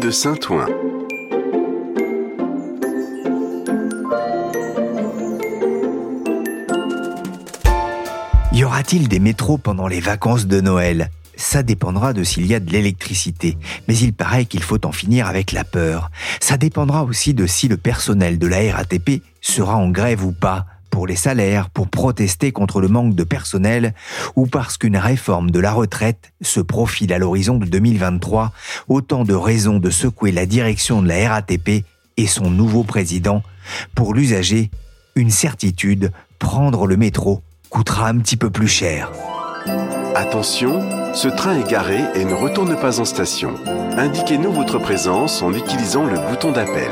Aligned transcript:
De 0.00 0.10
Saint-Ouen. 0.10 0.66
Y 8.52 8.64
aura-t-il 8.64 9.08
des 9.08 9.18
métros 9.18 9.58
pendant 9.58 9.88
les 9.88 10.00
vacances 10.00 10.46
de 10.46 10.60
Noël? 10.60 11.10
Ça 11.36 11.62
dépendra 11.62 12.12
de 12.12 12.22
s'il 12.22 12.46
y 12.46 12.54
a 12.54 12.60
de 12.60 12.70
l'électricité, 12.70 13.56
mais 13.88 13.96
il 13.96 14.12
paraît 14.12 14.44
qu'il 14.44 14.62
faut 14.62 14.84
en 14.86 14.92
finir 14.92 15.26
avec 15.26 15.52
la 15.52 15.64
peur. 15.64 16.10
Ça 16.40 16.56
dépendra 16.56 17.04
aussi 17.04 17.34
de 17.34 17.46
si 17.46 17.66
le 17.66 17.76
personnel 17.76 18.38
de 18.38 18.46
la 18.46 18.74
RATP 18.74 19.22
sera 19.40 19.76
en 19.76 19.88
grève 19.90 20.24
ou 20.24 20.32
pas, 20.32 20.66
pour 20.98 21.06
les 21.06 21.14
salaires, 21.14 21.70
pour 21.70 21.86
protester 21.86 22.50
contre 22.50 22.80
le 22.80 22.88
manque 22.88 23.14
de 23.14 23.22
personnel, 23.22 23.94
ou 24.34 24.48
parce 24.48 24.76
qu'une 24.78 24.96
réforme 24.96 25.52
de 25.52 25.60
la 25.60 25.70
retraite 25.70 26.32
se 26.42 26.58
profile 26.58 27.12
à 27.12 27.18
l'horizon 27.18 27.58
de 27.58 27.66
2023, 27.66 28.50
autant 28.88 29.22
de 29.22 29.32
raisons 29.32 29.78
de 29.78 29.90
secouer 29.90 30.32
la 30.32 30.44
direction 30.44 31.00
de 31.00 31.06
la 31.06 31.28
RATP 31.28 31.84
et 32.16 32.26
son 32.26 32.50
nouveau 32.50 32.82
président. 32.82 33.44
Pour 33.94 34.12
l'usager, 34.12 34.72
une 35.14 35.30
certitude, 35.30 36.10
prendre 36.40 36.88
le 36.88 36.96
métro 36.96 37.42
coûtera 37.70 38.08
un 38.08 38.18
petit 38.18 38.36
peu 38.36 38.50
plus 38.50 38.66
cher. 38.66 39.12
Attention, 40.16 41.14
ce 41.14 41.28
train 41.28 41.60
est 41.60 41.70
garé 41.70 42.00
et 42.16 42.24
ne 42.24 42.34
retourne 42.34 42.74
pas 42.74 42.98
en 42.98 43.04
station. 43.04 43.54
Indiquez-nous 43.96 44.50
votre 44.50 44.80
présence 44.80 45.42
en 45.42 45.54
utilisant 45.54 46.06
le 46.06 46.18
bouton 46.28 46.50
d'appel. 46.50 46.90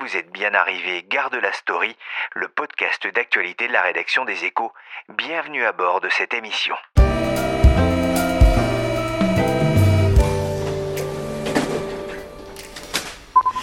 Vous 0.00 0.16
êtes 0.16 0.32
bien 0.32 0.54
arrivé, 0.54 1.06
Garde 1.08 1.36
la 1.40 1.52
Story, 1.52 1.94
le 2.34 2.48
podcast 2.48 3.06
d'actualité 3.14 3.68
de 3.68 3.72
la 3.72 3.82
rédaction 3.82 4.24
des 4.24 4.44
Échos. 4.44 4.72
Bienvenue 5.16 5.64
à 5.64 5.72
bord 5.72 6.00
de 6.00 6.08
cette 6.08 6.34
émission. 6.34 6.74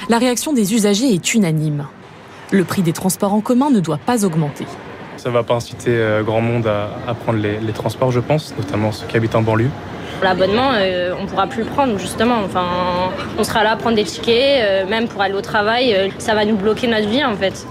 La 0.07 0.17
réaction 0.19 0.53
des 0.53 0.73
usagers 0.73 1.13
est 1.13 1.33
unanime. 1.33 1.87
Le 2.51 2.63
prix 2.63 2.81
des 2.81 2.93
transports 2.93 3.33
en 3.33 3.41
commun 3.41 3.69
ne 3.69 3.81
doit 3.81 3.97
pas 3.97 4.23
augmenter. 4.23 4.65
Ça 5.17 5.29
ne 5.29 5.33
va 5.33 5.43
pas 5.43 5.55
inciter 5.55 5.91
euh, 5.91 6.23
grand 6.23 6.41
monde 6.41 6.67
à, 6.67 7.13
prendre 7.13 7.39
les, 7.39 7.73
transports, 7.73 8.11
je 8.11 8.21
pense, 8.21 8.55
notamment 8.55 8.93
ceux 8.93 9.05
qui 9.07 9.17
habitent 9.17 9.35
en 9.35 9.41
banlieue. 9.41 9.71
L'abonnement, 10.23 10.71
euh, 10.75 11.13
on 11.19 11.25
pourra 11.25 11.47
plus 11.47 11.63
le 11.63 11.69
prendre, 11.69 11.97
justement. 11.97 12.37
Enfin, 12.45 13.11
on 13.37 13.43
sera 13.43 13.63
là 13.63 13.71
à 13.71 13.75
prendre 13.75 13.95
des 13.95 14.03
tickets, 14.03 14.63
euh, 14.63 14.87
même 14.87 15.07
pour 15.07 15.21
aller 15.21 15.33
au 15.33 15.41
travail. 15.41 16.11
ça 16.19 16.35
va 16.35 16.45
nous 16.45 16.55
bloquer 16.55 16.87
notre 16.87 17.07
vie, 17.07 17.23
en 17.23 17.35
fait. 17.35 17.65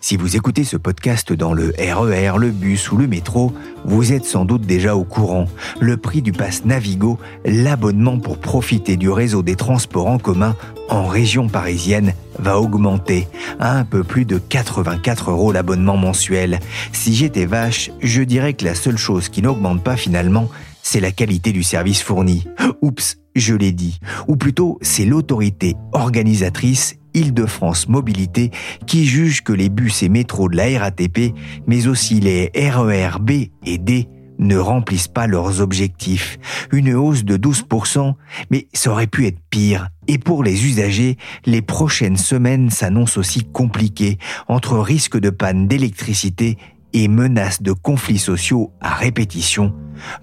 Si 0.00 0.16
vous 0.16 0.36
écoutez 0.36 0.62
ce 0.62 0.76
podcast 0.76 1.32
dans 1.32 1.52
le 1.52 1.74
RER, 1.78 2.36
e 2.36 2.38
le 2.38 2.50
bus 2.50 2.92
ou 2.92 2.96
le 2.96 3.08
métro, 3.08 3.52
vous 3.84 4.12
êtes 4.12 4.24
sans 4.24 4.44
doute 4.44 4.62
déjà 4.62 4.94
au 4.94 5.02
courant. 5.02 5.46
Le 5.80 5.96
prix 5.96 6.22
du 6.22 6.30
pass 6.30 6.64
Navigo, 6.64 7.18
l'abonnement 7.44 8.18
pour 8.20 8.38
profiter 8.38 8.96
du 8.96 9.10
réseau 9.10 9.42
des 9.42 9.56
transports 9.56 10.06
en 10.06 10.18
commun 10.18 10.54
en 10.88 11.06
région 11.06 11.48
parisienne, 11.48 12.12
va 12.38 12.60
augmenter 12.60 13.26
à 13.58 13.76
un 13.76 13.84
peu 13.84 14.04
plus 14.04 14.24
de 14.24 14.38
84 14.38 15.32
euros 15.32 15.50
l'abonnement 15.50 15.96
mensuel. 15.96 16.60
Si 16.92 17.14
j'étais 17.14 17.46
vache, 17.46 17.90
je 18.00 18.22
dirais 18.22 18.52
que 18.52 18.64
la 18.64 18.76
seule 18.76 18.98
chose 18.98 19.28
qui 19.28 19.42
n'augmente 19.42 19.82
pas 19.82 19.96
finalement, 19.96 20.48
c'est 20.86 21.00
la 21.00 21.10
qualité 21.10 21.50
du 21.50 21.64
service 21.64 22.00
fourni. 22.00 22.44
Oups, 22.80 23.18
je 23.34 23.54
l'ai 23.54 23.72
dit. 23.72 23.98
Ou 24.28 24.36
plutôt, 24.36 24.78
c'est 24.82 25.04
l'autorité 25.04 25.74
organisatrice 25.92 26.94
Île-de-France 27.12 27.88
Mobilité 27.88 28.52
qui 28.86 29.04
juge 29.04 29.42
que 29.42 29.52
les 29.52 29.68
bus 29.68 30.04
et 30.04 30.08
métros 30.08 30.48
de 30.48 30.56
la 30.56 30.78
RATP, 30.78 31.34
mais 31.66 31.88
aussi 31.88 32.20
les 32.20 32.52
RER 32.54 33.18
B 33.20 33.30
et 33.64 33.78
D, 33.78 34.06
ne 34.38 34.56
remplissent 34.56 35.08
pas 35.08 35.26
leurs 35.26 35.60
objectifs. 35.60 36.38
Une 36.70 36.94
hausse 36.94 37.24
de 37.24 37.36
12%, 37.36 38.14
mais 38.50 38.68
ça 38.72 38.92
aurait 38.92 39.08
pu 39.08 39.26
être 39.26 39.40
pire. 39.50 39.88
Et 40.06 40.18
pour 40.18 40.44
les 40.44 40.66
usagers, 40.66 41.16
les 41.46 41.62
prochaines 41.62 42.16
semaines 42.16 42.70
s'annoncent 42.70 43.18
aussi 43.18 43.42
compliquées, 43.42 44.18
entre 44.46 44.78
risque 44.78 45.18
de 45.18 45.30
panne 45.30 45.66
d'électricité 45.66 46.58
et 46.92 47.08
menaces 47.08 47.62
de 47.62 47.72
conflits 47.72 48.18
sociaux 48.18 48.72
à 48.80 48.94
répétition. 48.94 49.74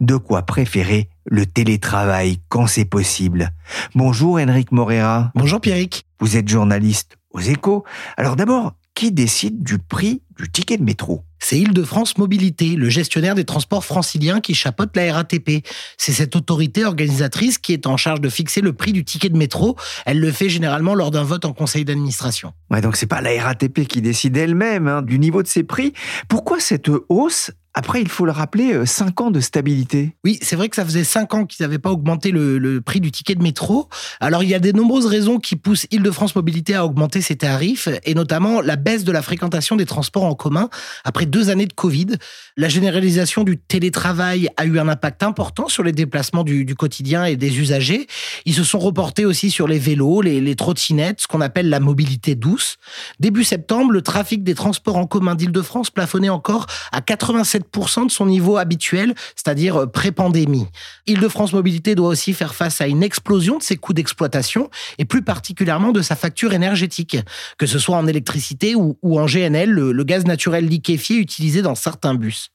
De 0.02 0.18
quoi 0.18 0.44
préférer 0.44 1.10
le 1.26 1.46
télétravail 1.46 2.40
quand 2.50 2.68
c'est 2.68 2.86
possible. 2.86 3.52
Bonjour 3.96 4.40
Henrik 4.40 4.72
Morera. 4.72 5.32
Bonjour 5.36 5.62
Pierrick. 5.62 6.06
Vous 6.20 6.38
êtes 6.38 6.48
journaliste 6.48 7.18
aux 7.32 7.40
échos. 7.40 7.84
Alors 8.18 8.36
d'abord, 8.36 8.74
qui 8.96 9.12
décide 9.12 9.64
du 9.64 9.80
prix 9.80 10.22
du 10.38 10.52
ticket 10.52 10.78
de 10.78 10.84
métro 10.84 11.24
c'est 11.44 11.60
Île-de-France 11.60 12.18
Mobilité, 12.18 12.78
le 12.78 12.88
gestionnaire 12.88 13.36
des 13.36 13.44
transports 13.44 13.84
franciliens 13.84 14.40
qui 14.40 14.56
chapeaute 14.56 14.96
la 14.96 15.14
RATP. 15.14 15.66
C'est 15.98 16.14
cette 16.14 16.38
autorité 16.38 16.86
organisatrice 16.86 17.58
qui 17.58 17.74
est 17.74 17.86
en 17.86 17.98
charge 17.98 18.22
de 18.22 18.30
fixer 18.30 18.62
le 18.62 18.72
prix 18.72 18.94
du 18.94 19.04
ticket 19.04 19.28
de 19.28 19.36
métro. 19.36 19.76
Elle 20.06 20.22
le 20.22 20.32
fait 20.32 20.48
généralement 20.48 20.96
lors 20.96 21.12
d'un 21.12 21.24
vote 21.24 21.44
en 21.44 21.52
conseil 21.52 21.84
d'administration. 21.84 22.54
Ouais, 22.72 22.80
donc 22.80 22.96
c'est 22.96 23.08
pas 23.08 23.20
la 23.20 23.44
RATP 23.44 23.86
qui 23.88 24.02
décide 24.02 24.38
elle-même 24.38 24.88
hein, 24.88 25.02
du 25.02 25.20
niveau 25.20 25.44
de 25.44 25.48
ses 25.50 25.64
prix. 25.64 25.92
Pourquoi 26.30 26.62
cette 26.62 26.90
hausse 27.10 27.52
après, 27.76 28.02
il 28.02 28.10
faut 28.10 28.26
le 28.26 28.32
rappeler, 28.32 28.86
5 28.86 29.20
euh, 29.20 29.24
ans 29.24 29.32
de 29.32 29.40
stabilité. 29.40 30.16
Oui, 30.24 30.38
c'est 30.42 30.56
vrai 30.56 30.70
que 30.70 30.76
ça 30.76 30.86
faisait 30.86 31.04
5 31.04 31.34
ans 31.34 31.46
qu'ils 31.46 31.64
n'avaient 31.64 31.80
pas 31.80 31.90
augmenté 31.90 32.30
le, 32.30 32.82
prix 32.82 33.00
du 33.00 33.12
ticket 33.12 33.34
de 33.34 33.42
métro. 33.42 33.90
Alors, 34.20 34.44
il 34.44 34.50
y 34.50 34.54
a 34.54 34.60
de 34.60 34.72
nombreuses 34.72 35.08
raisons 35.08 35.40
qui 35.40 35.56
poussent 35.56 35.88
Île-de-France 35.90 36.36
Mobilité 36.36 36.76
à 36.76 36.86
augmenter 36.86 37.22
ses 37.22 37.36
tarifs, 37.36 37.90
et 38.04 38.14
notamment 38.14 38.62
la 38.62 38.76
baisse 38.76 39.04
de 39.04 39.12
la 39.12 39.24
fréquentation 39.24 39.76
des 39.76 39.86
transports 39.86 40.24
en 40.24 40.36
commun 40.36 40.70
après 41.04 41.26
deux 41.26 41.50
années 41.50 41.66
de 41.66 41.74
Covid. 41.74 42.18
La 42.58 42.70
généralisation 42.70 43.44
du 43.44 43.58
télétravail 43.58 44.50
a 44.58 44.66
eu 44.66 44.78
un 44.78 44.88
impact 44.88 45.24
important 45.24 45.68
sur 45.68 45.84
les 45.84 45.94
déplacements 45.94 46.44
du, 46.44 46.76
quotidien 46.76 47.26
et 47.26 47.36
des 47.36 47.60
usagers. 47.60 48.08
Ils 48.46 48.54
se 48.54 48.64
sont 48.64 48.80
reportés 48.80 49.26
aussi 49.26 49.50
sur 49.50 49.68
les 49.68 49.80
vélos, 49.80 50.22
les, 50.22 50.42
les 50.42 50.56
trottinettes, 50.56 51.22
ce 51.22 51.28
qu'on 51.28 51.42
appelle 51.42 51.70
la 51.70 51.80
mobilité 51.80 52.36
douce. 52.36 52.78
Début 53.20 53.44
septembre, 53.44 53.92
le 53.92 54.02
trafic 54.02 54.44
des 54.44 54.54
transports 54.56 54.98
en 54.98 55.08
commun 55.08 55.36
d'Île-de-France 55.36 55.90
plafonnait 55.90 56.30
encore 56.30 56.68
à 56.92 57.02
87 57.02 57.63
de 57.64 58.12
son 58.12 58.26
niveau 58.26 58.58
habituel, 58.58 59.14
c'est-à-dire 59.36 59.76
euh, 59.78 59.86
pré-pandémie. 59.86 60.68
Île-de-France 61.08 61.54
Mobilité 61.54 61.96
doit 61.96 62.10
aussi 62.10 62.34
faire 62.34 62.56
face 62.56 62.82
à 62.82 62.88
une 62.88 63.04
explosion 63.04 63.58
de 63.58 63.64
ses 63.64 63.76
coûts 63.76 63.94
d'exploitation 63.94 64.70
et 64.98 65.06
plus 65.06 65.22
particulièrement 65.22 65.92
de 65.92 66.02
sa 66.02 66.16
facture 66.16 66.54
énergétique, 66.54 67.18
que 67.58 67.66
ce 67.66 67.80
soit 67.80 67.98
en 67.98 68.08
électricité 68.08 68.76
ou, 68.76 68.98
en 69.04 69.26
GNL, 69.26 69.70
le, 69.70 70.04
gaz 70.04 70.26
naturel 70.26 70.68
liquéfié 70.68 71.18
utilisé 71.18 71.62
dans 71.62 71.76
certains 71.76 72.14
bus. 72.14 72.50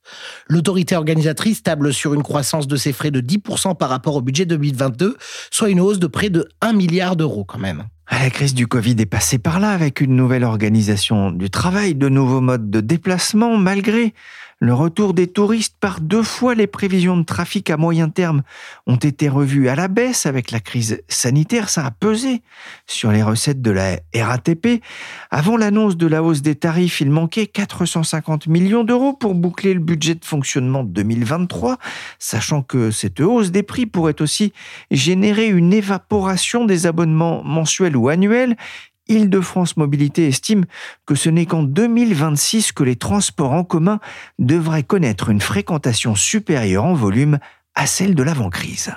L'autorité 0.48 0.97
organisatrice 0.97 1.62
table 1.62 1.94
sur 1.94 2.15
une 2.15 2.22
croissance 2.22 2.66
de 2.66 2.77
ses 2.77 2.92
frais 2.92 3.10
de 3.10 3.21
10% 3.21 3.77
par 3.77 3.88
rapport 3.88 4.16
au 4.16 4.21
budget 4.21 4.44
2022, 4.44 5.16
soit 5.50 5.71
une 5.71 5.80
hausse 5.80 5.98
de 5.98 6.06
près 6.06 6.30
de 6.30 6.48
1 6.60 6.72
milliard 6.74 7.16
d'euros 7.16 7.44
quand 7.44 7.59
même. 7.59 7.84
La 8.10 8.31
crise 8.31 8.55
du 8.55 8.66
Covid 8.66 8.97
est 8.99 9.07
passée 9.07 9.39
par 9.39 9.60
là 9.60 9.71
avec 9.71 10.01
une 10.01 10.16
nouvelle 10.16 10.45
organisation 10.45 11.31
du 11.31 11.51
travail, 11.51 11.95
de 11.95 12.09
nouveaux 12.09 12.41
modes 12.41 12.71
de 12.71 12.81
déplacement, 12.81 13.57
malgré 13.57 14.13
le 14.60 14.75
retour 14.75 15.15
des 15.15 15.28
touristes 15.28 15.77
par 15.78 16.01
deux 16.01 16.25
fois 16.25 16.57
les 16.57 16.66
prévisions 16.66 17.16
de 17.16 17.22
trafic 17.22 17.71
à 17.71 17.77
moyen 17.77 18.09
terme 18.09 18.43
ont 18.89 18.97
été 18.97 19.28
revues 19.28 19.69
à 19.69 19.77
la 19.77 19.87
baisse 19.87 20.27
avec 20.27 20.51
la 20.51 20.59
crise 20.59 21.01
sanitaire. 21.07 21.69
Ça 21.69 21.87
a 21.87 21.93
pesé 21.93 22.43
sur 22.84 23.13
les 23.13 23.22
recettes 23.22 23.63
de 23.63 23.71
la 23.71 24.01
RATP. 24.16 24.83
Avant 25.31 25.57
l'annonce 25.57 25.97
de 25.97 26.09
la 26.09 26.25
hausse 26.25 26.43
des 26.43 26.57
tarifs, 26.57 27.01
il 27.01 27.09
manquait 27.09 27.47
450 27.47 28.49
millions 28.49 28.83
d'euros 28.83 29.13
pour 29.13 29.37
boucler 29.37 29.75
le 29.75 29.81
budget 29.81 30.16
de 30.16 30.25
fonctionnement 30.25 30.83
2023, 30.83 31.78
sachant 32.19 32.63
que 32.63 32.91
cette 32.91 33.21
hausse 33.21 33.53
des 33.53 33.63
prix 33.63 33.87
pourrait 33.87 34.21
aussi 34.21 34.53
générer 34.91 35.47
une 35.47 35.72
évaporation 35.72 36.65
des 36.65 36.87
abonnements 36.87 37.45
mensuels 37.45 37.97
ou 37.98 38.09
annuels 38.09 38.56
Île-de-France 39.09 39.77
Mobilité 39.77 40.28
estime 40.28 40.66
que 41.06 41.15
ce 41.15 41.30
n'est 41.30 41.47
qu'en 41.47 41.62
2026 41.62 42.72
que 42.72 42.84
les 42.84 42.97
transports 42.97 43.53
en 43.53 43.65
commun 43.65 44.00
devraient 44.39 44.83
connaître 44.83 45.30
une 45.30 45.41
fréquentation 45.41 46.15
supérieure 46.15 46.84
en 46.84 46.95
volume 46.95 47.39
à 47.74 47.86
celle 47.86 48.15
de 48.15 48.22
l'avant-crise. 48.22 48.92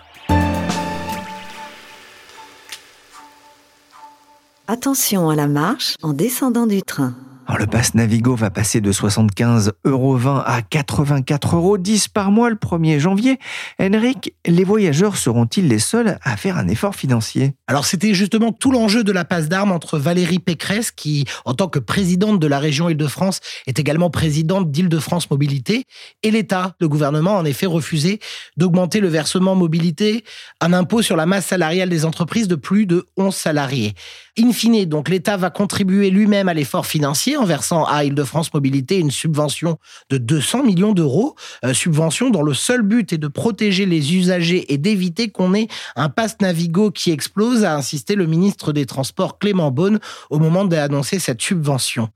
Attention 4.68 5.30
à 5.30 5.36
la 5.36 5.48
marche 5.48 5.95
en 6.01 6.13
descendant 6.13 6.68
du 6.68 6.81
train 6.81 7.15
le 7.57 7.68
pass 7.68 7.95
Navigo 7.95 8.36
va 8.36 8.50
passer 8.50 8.81
de 8.81 8.92
75,20 8.92 9.71
euros 9.86 10.18
à 10.45 10.62
84,10 10.62 11.56
euros 11.56 11.77
par 12.13 12.31
mois 12.31 12.50
le 12.50 12.56
1er 12.56 13.00
janvier. 13.00 13.39
Henrik, 13.80 14.33
les 14.45 14.63
voyageurs 14.63 15.18
seront-ils 15.18 15.68
les 15.68 15.80
seuls 15.80 16.18
à 16.24 16.38
faire 16.38 16.57
un 16.57 16.68
effort 16.68 16.95
financier? 16.95 17.53
Alors 17.68 17.86
c'était 17.86 18.13
justement 18.13 18.51
tout 18.51 18.71
l'enjeu 18.71 19.03
de 19.03 19.12
la 19.12 19.25
passe 19.25 19.50
d'armes 19.50 19.71
entre 19.71 19.98
Valérie 19.98 20.39
Pécresse, 20.39 20.92
qui 20.92 21.25
en 21.45 21.53
tant 21.53 21.68
que 21.68 21.80
présidente 21.80 22.39
de 22.39 22.48
la 22.48 22.59
région 22.59 22.89
Île-de-France 22.89 23.39
est 23.68 23.80
également 23.80 24.09
présidente 24.09 24.71
d'Île-de-France 24.71 25.30
Mobilité, 25.30 25.86
et 26.24 26.31
l'État. 26.31 26.75
Le 26.80 26.88
gouvernement 26.88 27.38
en 27.38 27.45
effet 27.45 27.65
refusé 27.65 28.19
d'augmenter 28.57 29.00
le 29.00 29.07
versement 29.07 29.56
mobilité, 29.56 30.24
un 30.59 30.74
impôt 30.74 31.01
sur 31.01 31.15
la 31.15 31.25
masse 31.25 31.48
salariale 31.48 31.89
des 31.89 32.06
entreprises 32.06 32.48
de 32.48 32.56
plus 32.56 32.86
de 32.86 33.06
11 33.18 33.33
salariés. 33.33 33.94
In 34.39 34.54
fine, 34.54 34.86
donc 34.86 35.10
l'État 35.10 35.36
va 35.36 35.50
contribuer 35.50 36.10
lui-même 36.10 36.48
à 36.48 36.54
l'effort 36.54 36.86
financier 36.86 37.36
en 37.36 37.44
versant 37.44 37.83
à 37.83 38.06
Île-de-France 38.06 38.54
Mobilité 38.54 38.98
une 38.98 39.12
subvention 39.12 39.78
de 40.10 40.18
200 40.18 40.63
millions 40.63 40.94
d'euros, 40.94 41.36
euh, 41.66 41.74
subvention 41.74 42.30
dont 42.30 42.42
le 42.42 42.54
seul 42.54 42.81
but 42.81 43.12
est 43.12 43.18
de 43.18 43.28
protéger 43.28 43.86
les 43.86 44.16
usagers 44.16 44.72
et 44.72 44.78
d'éviter 44.78 45.30
qu'on 45.30 45.54
ait 45.54 45.68
un 45.98 46.07
pass 46.07 46.38
Navigo 46.39 46.92
qui 46.92 47.12
explose, 47.12 47.66
a 47.66 47.75
insisté 47.75 48.16
le 48.16 48.25
ministre 48.25 48.72
des 48.72 48.86
Transports 48.86 49.38
Clément 49.38 49.69
Beaune 49.69 50.00
au 50.30 50.39
moment 50.39 50.63
d'annoncer 50.63 51.19
cette 51.19 51.42
subvention. 51.42 52.10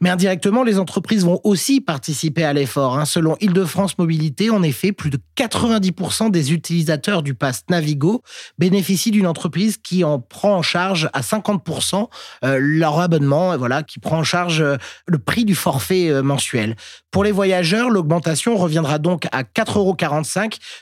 Mais 0.00 0.10
indirectement, 0.10 0.62
les 0.62 0.78
entreprises 0.78 1.24
vont 1.24 1.40
aussi 1.44 1.80
participer 1.80 2.44
à 2.44 2.52
l'effort. 2.52 2.98
Hein. 2.98 3.04
Selon 3.04 3.36
Île-de-France 3.40 3.98
Mobilité, 3.98 4.50
en 4.50 4.62
effet, 4.62 4.92
plus 4.92 5.10
de 5.10 5.18
90% 5.36 6.30
des 6.30 6.52
utilisateurs 6.52 7.22
du 7.22 7.34
pass 7.34 7.64
Navigo 7.70 8.22
bénéficient 8.58 9.10
d'une 9.10 9.26
entreprise 9.26 9.76
qui 9.76 10.04
en 10.04 10.18
prend 10.18 10.56
en 10.56 10.62
charge 10.62 11.08
à 11.12 11.20
50% 11.20 12.08
euh, 12.44 12.58
leur 12.60 12.98
abonnement, 13.00 13.56
voilà, 13.56 13.82
qui 13.82 13.98
prend 13.98 14.18
en 14.18 14.24
charge 14.24 14.60
euh, 14.60 14.76
le 15.06 15.18
prix 15.18 15.44
du 15.44 15.54
forfait 15.54 16.10
euh, 16.10 16.22
mensuel. 16.22 16.76
Pour 17.10 17.24
les 17.24 17.32
voyageurs, 17.32 17.90
l'augmentation 17.90 18.56
reviendra 18.56 18.98
donc 18.98 19.26
à 19.32 19.42
4,45 19.42 19.76
euros 19.76 19.96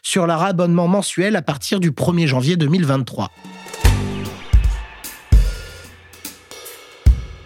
sur 0.03 0.27
leur 0.27 0.43
abonnement 0.43 0.89
mensuel 0.89 1.37
à 1.37 1.43
partir 1.43 1.81
du 1.81 1.91
1er 1.91 2.27
janvier 2.27 2.57
2023. 2.57 3.31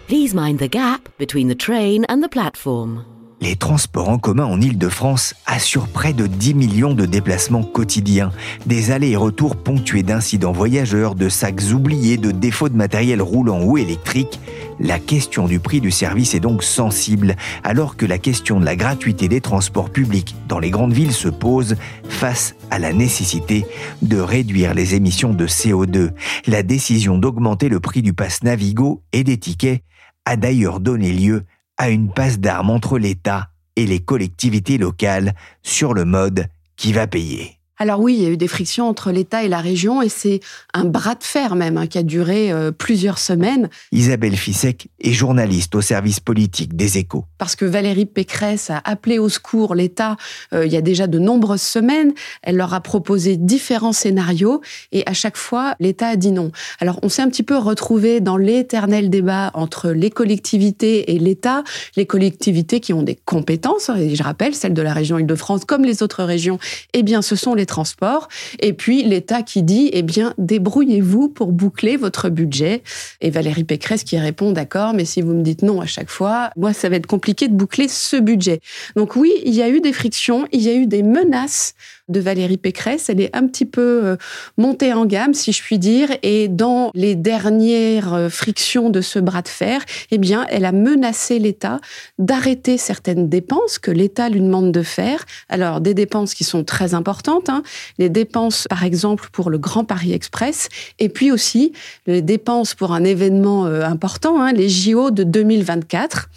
Please 0.09 0.33
mind 0.33 0.57
the 0.57 0.67
gap 0.67 1.07
between 1.19 1.47
the 1.49 1.55
train 1.55 2.03
and 2.09 2.23
the 2.23 2.27
platform. 2.27 3.03
Les 3.41 3.55
transports 3.55 4.09
en 4.09 4.17
commun 4.17 4.45
en 4.45 4.59
Île-de-France 4.59 5.35
assurent 5.45 5.87
près 5.87 6.13
de 6.13 6.25
10 6.25 6.55
millions 6.55 6.95
de 6.95 7.05
déplacements 7.05 7.61
quotidiens, 7.61 8.31
des 8.65 8.89
allers 8.89 9.11
et 9.11 9.15
retours 9.15 9.55
ponctués 9.55 10.01
d'incidents 10.01 10.51
voyageurs, 10.51 11.13
de 11.13 11.29
sacs 11.29 11.61
oubliés, 11.75 12.17
de 12.17 12.31
défauts 12.31 12.69
de 12.69 12.75
matériel 12.75 13.21
roulant 13.21 13.61
ou 13.61 13.77
électrique. 13.77 14.39
La 14.79 14.97
question 14.97 15.45
du 15.45 15.59
prix 15.59 15.79
du 15.79 15.91
service 15.91 16.33
est 16.33 16.39
donc 16.39 16.63
sensible, 16.63 17.35
alors 17.63 17.95
que 17.95 18.07
la 18.07 18.17
question 18.17 18.59
de 18.59 18.65
la 18.65 18.75
gratuité 18.75 19.27
des 19.27 19.41
transports 19.41 19.91
publics 19.91 20.35
dans 20.47 20.57
les 20.57 20.71
grandes 20.71 20.93
villes 20.93 21.13
se 21.13 21.29
pose 21.29 21.75
face 22.09 22.55
à 22.71 22.79
la 22.79 22.93
nécessité 22.93 23.63
de 24.01 24.19
réduire 24.19 24.73
les 24.73 24.95
émissions 24.95 25.35
de 25.35 25.45
CO2. 25.45 26.13
La 26.47 26.63
décision 26.63 27.19
d'augmenter 27.19 27.69
le 27.69 27.79
prix 27.79 28.01
du 28.01 28.13
pass 28.13 28.41
Navigo 28.41 29.03
et 29.13 29.23
des 29.23 29.37
tickets 29.37 29.83
a 30.25 30.35
d'ailleurs 30.35 30.79
donné 30.79 31.11
lieu 31.11 31.45
à 31.77 31.89
une 31.89 32.11
passe 32.11 32.39
d'armes 32.39 32.69
entre 32.69 32.99
l'État 32.99 33.49
et 33.75 33.85
les 33.85 33.99
collectivités 33.99 34.77
locales 34.77 35.33
sur 35.63 35.93
le 35.93 36.05
mode 36.05 36.47
qui 36.75 36.93
va 36.93 37.07
payer. 37.07 37.58
Alors 37.81 38.01
oui, 38.01 38.15
il 38.17 38.23
y 38.23 38.25
a 38.25 38.29
eu 38.29 38.35
des 38.35 38.49
frictions 38.49 38.89
entre 38.89 39.09
l'État 39.09 39.41
et 39.41 39.47
la 39.47 39.61
région 39.61 40.01
et 40.01 40.09
c'est 40.09 40.41
un 40.73 40.83
bras 40.83 41.15
de 41.15 41.23
fer 41.23 41.55
même 41.55 41.77
hein, 41.77 41.87
qui 41.87 41.97
a 41.97 42.03
duré 42.03 42.51
euh, 42.51 42.71
plusieurs 42.71 43.17
semaines. 43.17 43.69
Isabelle 43.93 44.35
Fissek 44.35 44.89
est 44.99 45.13
journaliste 45.13 45.73
au 45.75 45.81
service 45.81 46.19
politique 46.19 46.75
des 46.75 46.97
échos. 46.97 47.23
Parce 47.37 47.55
que 47.55 47.63
Valérie 47.63 48.05
Pécresse 48.05 48.69
a 48.69 48.81
appelé 48.83 49.17
au 49.17 49.29
secours 49.29 49.75
l'État 49.75 50.17
euh, 50.53 50.65
il 50.65 50.73
y 50.73 50.75
a 50.75 50.81
déjà 50.81 51.07
de 51.07 51.19
nombreuses 51.19 51.61
semaines. 51.61 52.11
Elle 52.41 52.57
leur 52.57 52.73
a 52.73 52.81
proposé 52.81 53.37
différents 53.37 53.93
scénarios 53.93 54.59
et 54.91 55.03
à 55.05 55.13
chaque 55.13 55.37
fois, 55.37 55.75
l'État 55.79 56.09
a 56.09 56.15
dit 56.17 56.33
non. 56.33 56.51
Alors 56.81 56.99
on 57.01 57.07
s'est 57.07 57.21
un 57.21 57.29
petit 57.29 57.43
peu 57.43 57.57
retrouvé 57.57 58.19
dans 58.19 58.35
l'éternel 58.35 59.09
débat 59.09 59.51
entre 59.53 59.91
les 59.91 60.09
collectivités 60.09 61.13
et 61.13 61.17
l'État. 61.17 61.63
Les 61.95 62.05
collectivités 62.05 62.81
qui 62.81 62.91
ont 62.91 63.03
des 63.03 63.15
compétences, 63.15 63.89
et 63.97 64.17
je 64.17 64.23
rappelle, 64.23 64.53
celles 64.53 64.73
de 64.73 64.81
la 64.81 64.91
région 64.91 65.17
Île-de-France 65.17 65.63
comme 65.63 65.85
les 65.85 66.03
autres 66.03 66.25
régions, 66.25 66.59
eh 66.91 67.03
bien 67.03 67.21
ce 67.21 67.37
sont 67.37 67.53
les 67.53 67.68
transports. 67.69 68.27
Et 68.59 68.73
puis 68.73 69.03
l'État 69.03 69.43
qui 69.43 69.63
dit, 69.63 69.89
eh 69.93 70.01
bien, 70.01 70.33
débrouillez-vous 70.37 71.29
pour 71.29 71.53
boucler 71.53 71.95
votre 71.95 72.29
budget. 72.29 72.83
Et 73.21 73.29
Valérie 73.29 73.63
Pécresse 73.63 74.03
qui 74.03 74.17
répond, 74.17 74.51
d'accord, 74.51 74.93
mais 74.93 75.05
si 75.05 75.21
vous 75.21 75.33
me 75.33 75.41
dites 75.41 75.61
non 75.61 75.79
à 75.79 75.85
chaque 75.85 76.09
fois, 76.09 76.49
moi, 76.57 76.73
ça 76.73 76.89
va 76.89 76.97
être 76.97 77.07
compliqué 77.07 77.47
de 77.47 77.53
boucler 77.53 77.87
ce 77.87 78.17
budget. 78.17 78.59
Donc 78.95 79.15
oui, 79.15 79.31
il 79.45 79.53
y 79.53 79.61
a 79.61 79.69
eu 79.69 79.79
des 79.79 79.93
frictions, 79.93 80.47
il 80.51 80.61
y 80.61 80.69
a 80.69 80.73
eu 80.73 80.87
des 80.87 81.03
menaces 81.03 81.73
de 82.09 82.19
Valérie 82.19 82.57
Pécresse. 82.57 83.09
Elle 83.09 83.21
est 83.21 83.35
un 83.35 83.47
petit 83.47 83.65
peu 83.65 84.01
euh, 84.03 84.15
montée 84.57 84.93
en 84.93 85.05
gamme, 85.05 85.33
si 85.33 85.51
je 85.51 85.61
puis 85.61 85.79
dire. 85.79 86.09
Et 86.23 86.47
dans 86.47 86.91
les 86.93 87.15
dernières 87.15 88.13
euh, 88.13 88.29
frictions 88.29 88.89
de 88.89 89.01
ce 89.01 89.19
bras 89.19 89.41
de 89.41 89.47
fer, 89.47 89.81
eh 90.11 90.17
bien, 90.17 90.45
elle 90.49 90.65
a 90.65 90.71
menacé 90.71 91.39
l'État 91.39 91.79
d'arrêter 92.17 92.77
certaines 92.77 93.29
dépenses 93.29 93.79
que 93.79 93.91
l'État 93.91 94.29
lui 94.29 94.41
demande 94.41 94.71
de 94.71 94.81
faire. 94.81 95.25
Alors, 95.47 95.81
des 95.81 95.93
dépenses 95.93 96.33
qui 96.33 96.43
sont 96.43 96.63
très 96.63 96.93
importantes, 96.93 97.49
hein. 97.49 97.63
les 97.97 98.09
dépenses, 98.09 98.67
par 98.69 98.83
exemple, 98.83 99.29
pour 99.31 99.49
le 99.49 99.57
Grand 99.57 99.83
Paris 99.83 100.13
Express, 100.13 100.69
et 100.99 101.09
puis 101.09 101.31
aussi 101.31 101.73
les 102.07 102.21
dépenses 102.21 102.73
pour 102.75 102.93
un 102.93 103.03
événement 103.03 103.65
euh, 103.65 103.83
important, 103.83 104.41
hein, 104.41 104.51
les 104.51 104.69
JO 104.69 105.11
de 105.11 105.23
2024. 105.23 106.29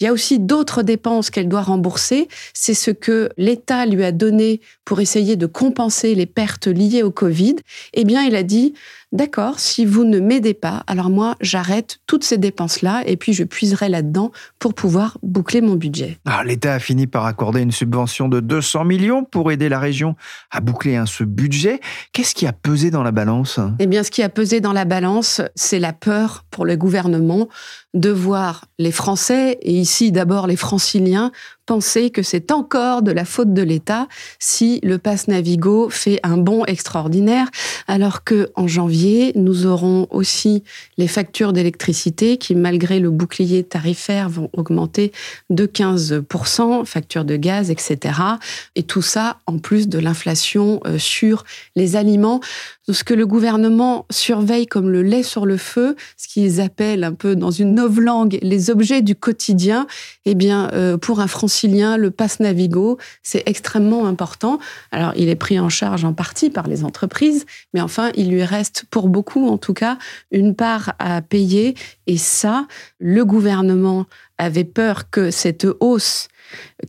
Il 0.00 0.04
y 0.04 0.06
a 0.06 0.12
aussi 0.12 0.38
d'autres 0.38 0.82
dépenses 0.82 1.30
qu'elle 1.30 1.48
doit 1.48 1.62
rembourser. 1.62 2.28
C'est 2.54 2.74
ce 2.74 2.90
que 2.90 3.30
l'État 3.36 3.86
lui 3.86 4.04
a 4.04 4.12
donné 4.12 4.60
pour 4.84 5.00
essayer 5.00 5.15
de 5.16 5.46
compenser 5.46 6.14
les 6.14 6.26
pertes 6.26 6.66
liées 6.66 7.02
au 7.02 7.10
Covid, 7.10 7.56
eh 7.94 8.04
bien, 8.04 8.22
il 8.24 8.36
a 8.36 8.42
dit 8.42 8.74
d'accord, 9.12 9.58
si 9.58 9.84
vous 9.84 10.04
ne 10.04 10.20
m'aidez 10.20 10.54
pas, 10.54 10.82
alors 10.86 11.10
moi, 11.10 11.36
j'arrête 11.40 11.98
toutes 12.06 12.24
ces 12.24 12.38
dépenses-là 12.38 13.02
et 13.06 13.16
puis 13.16 13.32
je 13.32 13.44
puiserai 13.44 13.88
là-dedans 13.88 14.32
pour 14.58 14.74
pouvoir 14.74 15.18
boucler 15.22 15.60
mon 15.60 15.74
budget. 15.74 16.18
Ah, 16.26 16.44
L'État 16.44 16.74
a 16.74 16.78
fini 16.78 17.06
par 17.06 17.26
accorder 17.26 17.60
une 17.60 17.72
subvention 17.72 18.28
de 18.28 18.40
200 18.40 18.84
millions 18.84 19.24
pour 19.24 19.50
aider 19.50 19.68
la 19.68 19.78
région 19.78 20.16
à 20.50 20.60
boucler 20.60 21.02
ce 21.06 21.24
budget. 21.24 21.80
Qu'est-ce 22.12 22.34
qui 22.34 22.46
a 22.46 22.52
pesé 22.52 22.90
dans 22.90 23.02
la 23.02 23.12
balance? 23.12 23.60
Eh 23.78 23.86
bien, 23.86 24.02
ce 24.02 24.10
qui 24.10 24.22
a 24.22 24.28
pesé 24.28 24.60
dans 24.60 24.72
la 24.72 24.84
balance, 24.84 25.40
c'est 25.54 25.78
la 25.78 25.92
peur 25.92 26.44
pour 26.50 26.64
le 26.64 26.76
gouvernement 26.76 27.48
de 27.94 28.10
voir 28.10 28.66
les 28.78 28.92
Français, 28.92 29.58
et 29.62 29.72
ici 29.72 30.12
d'abord 30.12 30.46
les 30.46 30.56
franciliens, 30.56 31.32
penser 31.64 32.10
que 32.10 32.22
c'est 32.22 32.52
encore 32.52 33.02
de 33.02 33.10
la 33.10 33.24
faute 33.24 33.52
de 33.52 33.62
l'État 33.62 34.06
si 34.38 34.80
le 34.82 34.98
pass 34.98 35.28
Navigo 35.28 35.88
fait 35.90 36.20
un 36.22 36.36
bond 36.36 36.64
extraordinaire, 36.66 37.48
alors 37.88 38.22
que 38.22 38.50
en 38.54 38.68
janvier, 38.68 38.95
nous 39.34 39.66
aurons 39.66 40.06
aussi 40.10 40.62
les 40.98 41.08
factures 41.08 41.52
d'électricité 41.52 42.36
qui, 42.36 42.54
malgré 42.54 43.00
le 43.00 43.10
bouclier 43.10 43.62
tarifaire, 43.62 44.28
vont 44.28 44.50
augmenter 44.52 45.12
de 45.50 45.66
15%, 45.66 46.84
factures 46.84 47.24
de 47.24 47.36
gaz, 47.36 47.70
etc. 47.70 48.20
Et 48.74 48.82
tout 48.82 49.02
ça 49.02 49.38
en 49.46 49.58
plus 49.58 49.88
de 49.88 49.98
l'inflation 49.98 50.80
euh, 50.86 50.98
sur 50.98 51.44
les 51.74 51.96
aliments 51.96 52.40
ce 52.92 53.02
que 53.02 53.14
le 53.14 53.26
gouvernement 53.26 54.06
surveille 54.10 54.66
comme 54.66 54.90
le 54.90 55.02
lait 55.02 55.22
sur 55.22 55.44
le 55.44 55.56
feu, 55.56 55.96
ce 56.16 56.28
qu'ils 56.28 56.60
appellent 56.60 57.04
un 57.04 57.14
peu 57.14 57.34
dans 57.34 57.50
une 57.50 57.74
langue 57.76 58.38
les 58.42 58.70
objets 58.70 59.02
du 59.02 59.14
quotidien, 59.14 59.86
eh 60.24 60.34
bien, 60.34 60.70
euh, 60.72 60.96
pour 60.96 61.20
un 61.20 61.26
francilien, 61.26 61.96
le 61.96 62.10
pass 62.10 62.40
Navigo, 62.40 62.98
c'est 63.22 63.42
extrêmement 63.46 64.06
important. 64.06 64.58
Alors, 64.92 65.12
il 65.16 65.28
est 65.28 65.36
pris 65.36 65.58
en 65.58 65.68
charge 65.68 66.04
en 66.04 66.12
partie 66.12 66.50
par 66.50 66.68
les 66.68 66.84
entreprises, 66.84 67.44
mais 67.74 67.80
enfin, 67.80 68.10
il 68.14 68.30
lui 68.30 68.44
reste, 68.44 68.84
pour 68.90 69.08
beaucoup 69.08 69.48
en 69.48 69.58
tout 69.58 69.74
cas, 69.74 69.98
une 70.30 70.54
part 70.54 70.94
à 70.98 71.22
payer. 71.22 71.74
Et 72.06 72.16
ça, 72.16 72.66
le 72.98 73.24
gouvernement 73.24 74.06
avait 74.38 74.64
peur 74.64 75.10
que 75.10 75.30
cette 75.30 75.66
hausse 75.80 76.28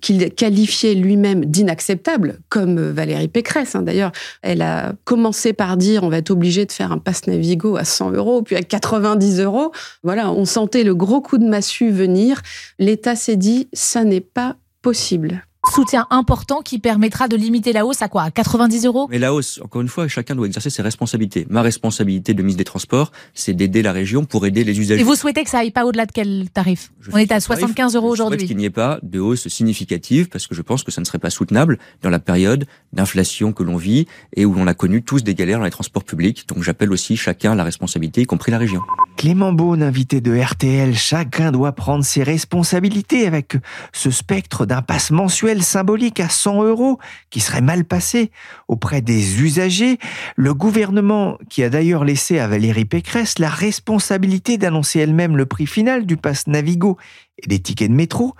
qu'il 0.01 0.33
qualifiait 0.33 0.93
lui-même 0.93 1.45
d'inacceptable, 1.45 2.39
comme 2.49 2.79
Valérie 2.79 3.27
Pécresse. 3.27 3.75
Hein. 3.75 3.81
D'ailleurs, 3.81 4.11
elle 4.41 4.61
a 4.61 4.93
commencé 5.03 5.53
par 5.53 5.77
dire 5.77 6.03
on 6.03 6.09
va 6.09 6.17
être 6.17 6.31
obligé 6.31 6.65
de 6.65 6.71
faire 6.71 6.91
un 6.91 6.97
pass 6.97 7.27
Navigo 7.27 7.75
à 7.75 7.83
100 7.83 8.11
euros, 8.11 8.41
puis 8.41 8.55
à 8.55 8.61
90 8.61 9.41
euros. 9.41 9.71
Voilà, 10.03 10.31
on 10.31 10.45
sentait 10.45 10.83
le 10.83 10.95
gros 10.95 11.21
coup 11.21 11.37
de 11.37 11.47
massue 11.47 11.91
venir. 11.91 12.41
L'État 12.79 13.15
s'est 13.15 13.35
dit 13.35 13.67
ça 13.73 14.03
n'est 14.03 14.21
pas 14.21 14.57
possible. 14.81 15.43
Soutien 15.71 16.07
important 16.09 16.61
qui 16.61 16.79
permettra 16.79 17.27
de 17.27 17.35
limiter 17.35 17.73
la 17.73 17.85
hausse 17.85 18.01
à 18.01 18.07
quoi? 18.07 18.23
À 18.23 18.31
90 18.31 18.85
euros? 18.85 19.07
Mais 19.09 19.19
la 19.19 19.33
hausse, 19.33 19.59
encore 19.63 19.81
une 19.81 19.87
fois, 19.87 20.07
chacun 20.07 20.35
doit 20.35 20.47
exercer 20.47 20.69
ses 20.69 20.81
responsabilités. 20.81 21.45
Ma 21.49 21.61
responsabilité 21.61 22.33
de 22.33 22.43
mise 22.43 22.57
des 22.57 22.63
Transports, 22.63 23.11
c'est 23.33 23.53
d'aider 23.53 23.81
la 23.81 23.91
région 23.91 24.25
pour 24.25 24.45
aider 24.45 24.63
les 24.63 24.79
usagers. 24.79 25.01
Et 25.01 25.03
vous 25.03 25.15
souhaitez 25.15 25.43
que 25.43 25.49
ça 25.49 25.59
aille 25.59 25.71
pas 25.71 25.85
au-delà 25.85 26.05
de 26.05 26.11
quel 26.11 26.49
tarif? 26.53 26.91
On 27.11 27.17
est 27.17 27.31
à 27.31 27.39
75 27.39 27.95
euros 27.95 28.09
aujourd'hui. 28.09 28.37
Je 28.37 28.41
souhaite 28.41 28.47
qu'il 28.49 28.57
n'y 28.57 28.65
ait 28.65 28.69
pas 28.69 28.99
de 29.03 29.19
hausse 29.19 29.47
significative 29.47 30.29
parce 30.29 30.47
que 30.47 30.55
je 30.55 30.61
pense 30.61 30.83
que 30.83 30.91
ça 30.91 31.01
ne 31.01 31.05
serait 31.05 31.19
pas 31.19 31.29
soutenable 31.29 31.77
dans 32.01 32.09
la 32.09 32.19
période 32.19 32.65
d'inflation 32.93 33.53
que 33.53 33.63
l'on 33.63 33.77
vit 33.77 34.07
et 34.35 34.45
où 34.45 34.55
on 34.57 34.67
a 34.67 34.73
connu 34.73 35.03
tous 35.03 35.23
des 35.23 35.35
galères 35.35 35.59
dans 35.59 35.65
les 35.65 35.71
transports 35.71 36.03
publics. 36.03 36.47
Donc 36.47 36.63
j'appelle 36.63 36.91
aussi 36.91 37.17
chacun 37.17 37.51
à 37.51 37.55
la 37.55 37.63
responsabilité, 37.63 38.21
y 38.21 38.25
compris 38.25 38.51
la 38.51 38.57
région. 38.57 38.81
Clément 39.17 39.51
Beaune, 39.51 39.81
invité 39.81 40.21
de 40.21 40.37
RTL, 40.37 40.95
chacun 40.95 41.51
doit 41.51 41.71
prendre 41.71 42.05
ses 42.05 42.23
responsabilités 42.23 43.25
avec 43.25 43.57
ce 43.91 44.11
spectre 44.11 44.65
d'un 44.65 44.81
passe 44.81 45.11
mensuel 45.11 45.56
symbolique 45.63 46.19
à 46.19 46.29
100 46.29 46.63
euros 46.63 46.99
qui 47.29 47.39
serait 47.39 47.61
mal 47.61 47.85
passé 47.85 48.31
auprès 48.67 49.01
des 49.01 49.41
usagers. 49.41 49.97
Le 50.35 50.53
gouvernement, 50.53 51.37
qui 51.49 51.63
a 51.63 51.69
d'ailleurs 51.69 52.03
laissé 52.03 52.39
à 52.39 52.47
Valérie 52.47 52.85
Pécresse 52.85 53.39
la 53.39 53.49
responsabilité 53.49 54.57
d'annoncer 54.57 54.99
elle-même 54.99 55.37
le 55.37 55.45
prix 55.45 55.67
final 55.67 56.05
du 56.05 56.17
pass 56.17 56.47
Navigo 56.47 56.97
et 57.37 57.47
des 57.47 57.59
tickets 57.59 57.89
de 57.89 57.95
métro, 57.95 58.35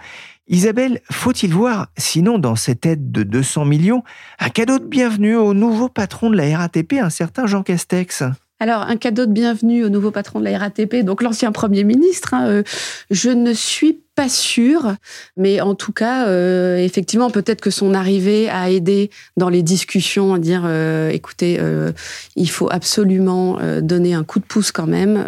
Isabelle, 0.49 1.01
faut-il 1.11 1.53
voir, 1.53 1.87
sinon 1.97 2.39
dans 2.39 2.55
cette 2.55 2.85
aide 2.85 3.11
de 3.11 3.23
200 3.23 3.65
millions, 3.65 4.03
un 4.39 4.49
cadeau 4.49 4.79
de 4.79 4.85
bienvenue 4.85 5.35
au 5.35 5.53
nouveau 5.53 5.89
patron 5.89 6.29
de 6.29 6.37
la 6.37 6.57
RATP, 6.57 6.93
un 7.01 7.09
certain 7.09 7.47
Jean 7.47 7.63
Castex? 7.63 8.23
Alors, 8.59 8.81
un 8.81 8.95
cadeau 8.95 9.25
de 9.25 9.33
bienvenue 9.33 9.83
au 9.83 9.89
nouveau 9.89 10.09
patron 10.09 10.39
de 10.39 10.45
la 10.45 10.57
RATP, 10.57 11.03
donc 11.03 11.21
l'ancien 11.21 11.51
Premier 11.51 11.83
ministre. 11.83 12.33
Hein, 12.33 12.47
euh, 12.47 12.63
je 13.11 13.29
ne 13.29 13.53
suis 13.53 13.99
pas 14.17 14.29
sûr, 14.29 14.95
mais 15.37 15.61
en 15.61 15.75
tout 15.75 15.91
cas, 15.91 16.27
euh, 16.27 16.77
effectivement, 16.77 17.29
peut-être 17.29 17.61
que 17.61 17.69
son 17.69 17.93
arrivée 17.93 18.49
a 18.49 18.71
aidé 18.71 19.11
dans 19.37 19.47
les 19.47 19.61
discussions 19.61 20.33
à 20.33 20.39
dire, 20.39 20.63
euh, 20.65 21.11
écoutez, 21.11 21.59
euh, 21.61 21.91
il 22.35 22.49
faut 22.49 22.67
absolument 22.71 23.59
donner 23.81 24.15
un 24.15 24.23
coup 24.23 24.39
de 24.39 24.45
pouce 24.45 24.71
quand 24.71 24.87
même, 24.87 25.23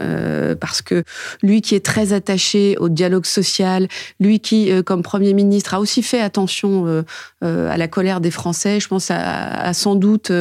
parce 0.59 0.81
que 0.81 1.03
lui 1.43 1.61
qui 1.61 1.75
est 1.75 1.85
très 1.85 2.13
attaché 2.13 2.77
au 2.79 2.89
dialogue 2.89 3.27
social, 3.27 3.87
lui 4.19 4.39
qui, 4.39 4.71
comme 4.83 5.03
Premier 5.03 5.33
ministre, 5.33 5.75
a 5.75 5.79
aussi 5.79 6.01
fait 6.01 6.21
attention 6.21 7.03
à 7.41 7.77
la 7.77 7.87
colère 7.87 8.21
des 8.21 8.31
Français, 8.31 8.79
je 8.79 8.87
pense, 8.87 9.11
a, 9.11 9.71
sans 9.73 9.93
doute, 9.95 10.31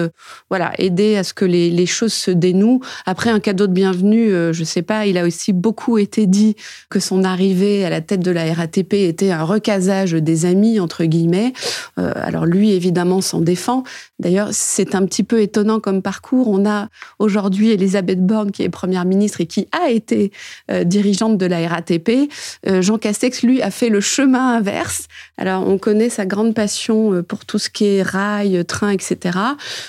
voilà, 0.48 0.72
aidé 0.78 1.16
à 1.16 1.24
ce 1.24 1.34
que 1.34 1.44
les, 1.44 1.86
choses 1.86 2.14
se 2.14 2.30
dénouent. 2.30 2.80
Après, 3.04 3.28
un 3.28 3.40
cadeau 3.40 3.66
de 3.66 3.72
bienvenue, 3.72 4.30
je 4.52 4.64
sais 4.64 4.82
pas, 4.82 5.04
il 5.04 5.18
a 5.18 5.24
aussi 5.24 5.52
beaucoup 5.52 5.98
été 5.98 6.26
dit 6.26 6.56
que 6.88 7.00
son 7.00 7.24
arrivée 7.24 7.84
à 7.84 7.90
la 7.90 8.00
tête 8.00 8.20
de 8.20 8.30
la 8.30 8.38
la 8.38 8.54
RATP 8.54 8.95
était 8.95 9.30
un 9.30 9.42
recasage 9.42 10.12
des 10.12 10.47
amis, 10.47 10.78
entre 10.78 11.04
guillemets. 11.04 11.52
Euh, 11.99 12.12
alors 12.14 12.47
lui, 12.47 12.73
évidemment, 12.73 13.21
s'en 13.21 13.40
défend. 13.40 13.83
D'ailleurs, 14.18 14.49
c'est 14.52 14.95
un 14.95 15.04
petit 15.07 15.25
peu 15.25 15.40
étonnant 15.40 15.80
comme 15.80 16.02
parcours. 16.02 16.49
On 16.49 16.64
a 16.68 16.88
aujourd'hui 17.18 17.71
Elisabeth 17.71 18.25
Borne, 18.25 18.52
qui 18.52 18.62
est 18.62 18.68
première 18.68 19.04
ministre 19.04 19.40
et 19.40 19.47
qui 19.47 19.66
a 19.73 19.90
été 19.90 20.30
euh, 20.71 20.85
dirigeante 20.85 21.37
de 21.37 21.47
la 21.47 21.66
RATP. 21.66 22.30
Euh, 22.66 22.80
Jean 22.80 22.99
Castex, 22.99 23.42
lui, 23.42 23.61
a 23.61 23.71
fait 23.71 23.88
le 23.88 24.00
chemin 24.00 24.57
inverse. 24.57 25.07
Alors, 25.37 25.66
on 25.66 25.78
connaît 25.78 26.11
sa 26.11 26.25
grande 26.25 26.54
passion 26.54 27.23
pour 27.23 27.45
tout 27.45 27.59
ce 27.59 27.71
qui 27.71 27.87
est 27.87 28.02
rail, 28.02 28.64
train, 28.66 28.90
etc. 28.90 29.38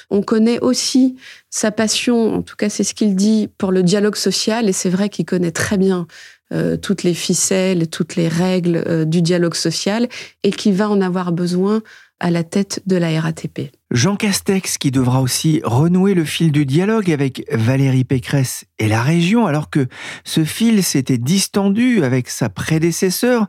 On 0.10 0.22
connaît 0.22 0.60
aussi 0.60 1.16
sa 1.50 1.72
passion, 1.72 2.36
en 2.36 2.42
tout 2.42 2.56
cas 2.56 2.70
c'est 2.70 2.84
ce 2.84 2.94
qu'il 2.94 3.16
dit, 3.16 3.50
pour 3.58 3.72
le 3.72 3.82
dialogue 3.82 4.16
social, 4.16 4.70
et 4.70 4.72
c'est 4.72 4.90
vrai 4.90 5.10
qu'il 5.10 5.26
connaît 5.26 5.52
très 5.52 5.78
bien 5.78 6.08
euh, 6.52 6.78
toutes 6.78 7.04
les 7.04 7.14
ficelles, 7.14 7.90
toutes 7.90 8.16
les 8.16 8.28
règles 8.28 8.84
euh, 8.88 9.06
du 9.06 9.22
dialogue 9.22 9.56
social, 9.56 10.08
et 10.44 10.52
qui 10.52 10.72
va 10.72 10.90
en 10.90 11.02
avoir 11.02 11.32
besoin 11.32 11.82
à 12.20 12.32
la 12.32 12.44
tête 12.44 12.82
de 12.86 12.98
la 12.98 13.20
RATP. 13.22 13.72
Jean 13.92 14.16
Castex 14.16 14.78
qui 14.78 14.92
devra 14.92 15.22
aussi 15.22 15.62
renouer 15.64 16.14
le 16.14 16.26
fil 16.26 16.52
du 16.52 16.66
dialogue 16.66 17.10
avec 17.12 17.46
Valérie 17.52 18.04
Pécresse 18.04 18.66
et 18.78 18.88
la 18.88 19.02
région 19.02 19.48
alors 19.48 19.70
que 19.70 19.88
ce 20.24 20.44
fil 20.44 20.84
s'était 20.84 21.18
distendu 21.18 22.04
avec 22.04 22.30
sa 22.30 22.50
prédécesseur. 22.50 23.48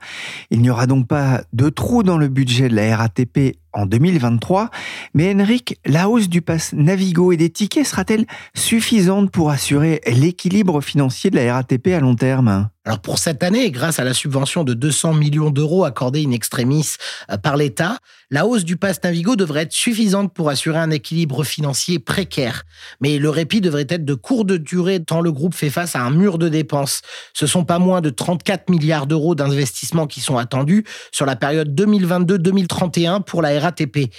Il 0.51 0.63
n'y 0.63 0.71
aura 0.71 0.87
donc 0.87 1.09
pas 1.09 1.43
de 1.53 1.69
trou 1.69 2.03
dans 2.03 2.17
le 2.17 2.29
budget 2.29 2.69
de 2.69 2.77
la 2.77 2.97
RATP 2.97 3.59
en 3.73 3.87
2023. 3.87 4.71
Mais 5.15 5.35
Henrik, 5.35 5.79
la 5.85 6.09
hausse 6.09 6.29
du 6.29 6.43
pass 6.43 6.73
Navigo 6.73 7.33
et 7.33 7.37
des 7.37 7.51
tickets 7.51 7.87
sera-t-elle 7.87 8.27
suffisante 8.55 9.31
pour 9.31 9.51
assurer 9.51 10.01
l'équilibre 10.07 10.81
financier 10.81 11.31
de 11.31 11.37
la 11.37 11.55
RATP 11.55 11.89
à 11.89 12.01
long 12.01 12.15
terme? 12.15 12.69
Alors 12.87 13.01
pour 13.01 13.19
cette 13.19 13.43
année, 13.43 13.71
grâce 13.71 13.99
à 13.99 14.05
la 14.05 14.15
subvention 14.15 14.65
de 14.65 14.73
200 14.73 15.13
millions 15.13 15.51
d'euros 15.51 15.85
accordée 15.85 16.25
in 16.25 16.31
extremis 16.31 16.95
euh, 17.31 17.37
par 17.37 17.59
l'État, 17.59 17.99
la 18.31 18.47
hausse 18.47 18.65
du 18.65 18.79
pass 18.79 18.99
Navigo 19.05 19.37
devrait 19.37 19.63
être 19.63 19.73
suffisante 19.73 20.33
pour 20.33 20.49
assurer 20.49 20.79
un 20.79 20.91
équilibre 20.91 21.45
financier 21.45 21.99
précaire. 21.99 22.63
Mais 23.03 23.19
le 23.19 23.29
répit 23.29 23.61
devrait 23.61 23.87
être 23.89 24.07
de 24.07 24.15
courte 24.15 24.53
durée 24.53 25.05
tant 25.05 25.21
le 25.21 25.31
groupe 25.31 25.55
fait 25.55 25.69
face 25.69 25.95
à 25.95 26.01
un 26.01 26.11
mur 26.11 26.39
de 26.39 26.49
dépenses. 26.49 27.03
Ce 27.35 27.47
sont 27.47 27.65
pas 27.65 27.79
moins 27.79 28.01
de 28.01 28.09
34 28.09 28.71
milliards 28.71 29.07
d'euros 29.07 29.35
d'investissement 29.35 30.07
qui 30.07 30.21
sont 30.21 30.39
attendus 30.39 30.85
sur 31.13 31.27
la 31.27 31.37
période 31.37 31.79
2022-2031 31.79 33.23
pour 33.23 33.43
la 33.43 33.60
RATP, 33.61 34.11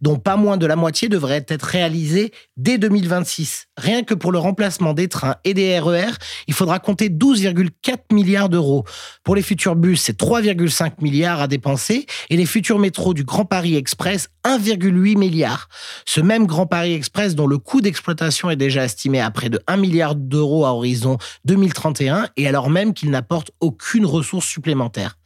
dont 0.00 0.18
pas 0.18 0.36
moins 0.36 0.56
de 0.56 0.66
la 0.66 0.76
moitié 0.76 1.08
devrait 1.08 1.44
être 1.48 1.64
réalisée 1.64 2.32
dès 2.56 2.78
2026. 2.78 3.66
Rien 3.76 4.02
que 4.02 4.14
pour 4.14 4.32
le 4.32 4.38
remplacement 4.38 4.92
des 4.92 5.08
trains 5.08 5.36
et 5.44 5.54
des 5.54 5.78
RER, 5.78 6.06
e 6.06 6.10
il 6.46 6.54
faudra 6.54 6.78
compter 6.78 7.08
12,4 7.08 8.12
milliards 8.12 8.48
d'euros. 8.48 8.84
Pour 9.24 9.34
les 9.34 9.42
futurs 9.42 9.76
bus, 9.76 10.02
c'est 10.02 10.18
3,5 10.18 10.92
milliards 11.00 11.40
à 11.40 11.48
dépenser 11.48 12.06
et 12.28 12.36
les 12.36 12.46
futurs 12.46 12.78
métros 12.78 13.14
du 13.14 13.24
Grand 13.24 13.44
Paris 13.44 13.76
Express, 13.76 14.28
1,8 14.44 15.18
milliard. 15.18 15.68
Ce 16.06 16.20
même 16.20 16.46
Grand 16.46 16.66
Paris 16.66 16.94
Express 16.94 17.34
dont 17.34 17.46
le 17.46 17.58
coût 17.58 17.80
d'exploitation 17.80 18.50
est 18.50 18.56
déjà 18.56 18.84
estimé 18.84 19.20
à 19.20 19.30
près 19.30 19.48
de 19.48 19.60
1 19.66 19.76
milliard 19.76 20.14
d'euros 20.14 20.64
à 20.64 20.70
horizon 20.70 21.18
2031 21.44 22.28
et 22.36 22.46
alors 22.46 22.70
même 22.70 22.94
qu'il 22.94 23.10
n'apporte 23.10 23.50
aucune 23.60 24.06
ressource 24.06 24.46
supplémentaire. 24.46 25.16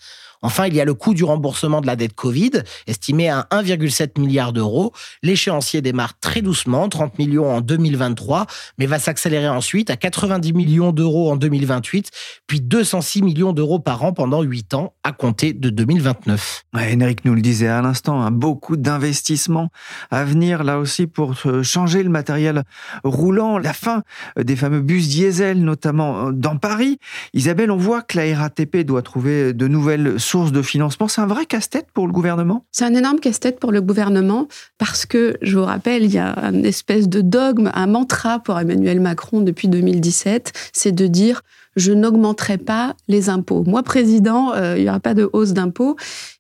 Enfin, 0.45 0.67
il 0.67 0.75
y 0.75 0.81
a 0.81 0.85
le 0.85 0.93
coût 0.93 1.15
du 1.15 1.25
remboursement 1.25 1.81
de 1.81 1.87
la 1.87 1.97
dette 1.97 2.13
Covid, 2.13 2.51
estimé 2.87 3.31
à 3.31 3.49
1,7 3.51 4.21
milliard 4.21 4.53
d'euros. 4.53 4.93
L'échéancier 5.23 5.81
démarre 5.81 6.19
très 6.21 6.43
doucement, 6.43 6.87
30 6.91 7.19
millions 7.19 7.51
en 7.51 7.63
2023, 7.63 8.45
mais 8.77 8.85
va 8.85 8.99
s'accélérer 8.99 9.49
ensuite 9.49 9.89
à 9.89 9.97
90 9.97 10.53
millions 10.53 10.93
d'euros 10.93 11.33
en 11.33 11.37
2028, 11.37 12.11
puis 12.47 12.61
206 12.61 13.23
millions 13.23 13.55
d'euros 13.55 13.79
par 13.79 14.05
an 14.05 14.13
pendant 14.13 14.43
8 14.43 14.75
ans, 14.75 14.93
à 15.03 15.13
compter 15.13 15.55
de 15.55 15.71
2029. 15.71 16.65
Ouais, 16.75 16.95
nous 17.25 17.35
le 17.35 17.41
disait 17.41 17.69
à 17.69 17.81
l'instant, 17.81 18.21
hein, 18.21 18.31
beaucoup 18.31 18.77
d'investissements 18.77 19.71
à 20.11 20.25
venir 20.25 20.63
là 20.63 20.79
aussi 20.79 21.07
pour 21.07 21.35
changer 21.63 22.03
le 22.03 22.11
matériel 22.11 22.65
roulant, 23.03 23.57
la 23.57 23.73
fin 23.73 24.03
des 24.39 24.57
fameux 24.57 24.83
bus 24.83 25.09
diesel, 25.09 25.65
notamment 25.65 26.29
euh, 26.29 26.33
dans 26.33 26.59
Paris. 26.59 26.99
Isabelle, 27.33 27.71
on 27.71 27.79
voit 27.79 28.03
que 28.03 28.19
la 28.19 28.37
RATP 28.37 28.79
doit 28.85 29.01
trouver 29.01 29.55
de 29.55 29.69
nouvelles 29.69 30.21
sources 30.21 30.34
de 30.35 30.63
financement. 30.63 31.07
C'est 31.07 31.21
un 31.21 31.27
vrai 31.27 31.47
casse-tête 31.47 31.87
pour 31.95 32.07
le 32.07 32.13
gouvernement? 32.13 32.65
C'est 32.73 32.85
un 32.85 32.95
énorme 32.95 33.21
casse-tête 33.21 33.61
pour 33.61 33.71
le 33.71 33.81
gouvernement 33.81 34.49
parce 34.79 35.07
que, 35.07 35.37
je 35.43 35.57
vous 35.57 35.65
rappelle, 35.65 36.05
il 36.05 36.13
y 36.13 36.19
a 36.19 36.35
une 36.53 36.65
espèce 36.65 37.09
de 37.09 37.21
dogme, 37.21 37.71
un 37.73 37.87
mantra 37.87 38.41
pour 38.41 38.59
Emmanuel 38.59 39.01
Macron 39.01 39.41
depuis 39.41 39.69
2017, 39.69 40.53
c'est 40.73 40.93
de 40.93 41.07
dire 41.07 41.43
je 41.77 41.93
n'augmenterai 41.93 42.59
pas 42.59 42.95
les 43.09 43.29
impôts. 43.29 43.65
Moi, 43.67 43.83
président, 43.83 44.53
euh, 44.55 44.75
il 44.77 44.85
n'y 44.85 44.89
aura 44.89 45.01
pas 45.01 45.15
de 45.15 45.29
hausse 45.33 45.53
d'impôts. 45.53 45.97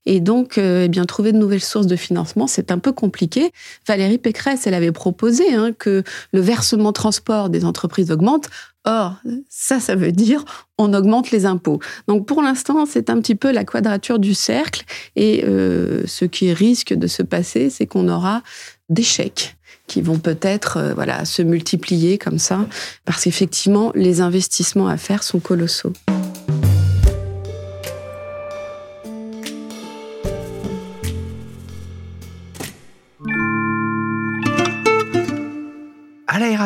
Et 0.06 0.20
donc, 0.20 0.58
euh, 0.58 0.84
eh 0.84 0.88
bien, 0.88 1.04
trouver 1.06 1.32
de 1.32 1.38
nouvelles 1.38 1.62
sources 1.62 1.86
de 1.86 1.96
financement, 1.96 2.46
c'est 2.46 2.70
un 2.70 2.78
peu 2.78 2.92
compliqué. 2.92 3.52
Valérie 3.86 4.18
Pécresse, 4.18 4.66
elle 4.66 4.74
avait 4.74 4.92
proposé 4.92 5.54
hein, 5.54 5.72
que 5.76 6.04
le 6.32 6.40
versement 6.40 6.92
transport 6.92 7.48
des 7.48 7.64
entreprises 7.64 8.10
augmente. 8.10 8.48
Or, 8.84 9.14
ça, 9.48 9.80
ça 9.80 9.94
veut 9.94 10.12
dire 10.12 10.44
on 10.76 10.92
augmente 10.92 11.30
les 11.30 11.46
impôts. 11.46 11.80
Donc 12.08 12.26
pour 12.26 12.42
l'instant, 12.42 12.84
c'est 12.86 13.08
un 13.08 13.20
petit 13.20 13.34
peu 13.34 13.50
la 13.50 13.64
quadrature 13.64 14.18
du 14.18 14.34
cercle. 14.34 14.84
Et 15.16 15.44
euh, 15.44 16.02
ce 16.06 16.24
qui 16.24 16.52
risque 16.52 16.92
de 16.92 17.06
se 17.06 17.22
passer, 17.22 17.70
c'est 17.70 17.86
qu'on 17.86 18.08
aura 18.08 18.42
des 18.88 19.02
chèques 19.02 19.56
qui 19.86 20.00
vont 20.00 20.18
peut-être 20.18 20.78
euh, 20.78 20.94
voilà, 20.94 21.24
se 21.24 21.42
multiplier 21.42 22.18
comme 22.18 22.38
ça, 22.38 22.66
parce 23.04 23.24
qu'effectivement, 23.24 23.92
les 23.94 24.20
investissements 24.20 24.88
à 24.88 24.96
faire 24.96 25.22
sont 25.22 25.40
colossaux. 25.40 25.92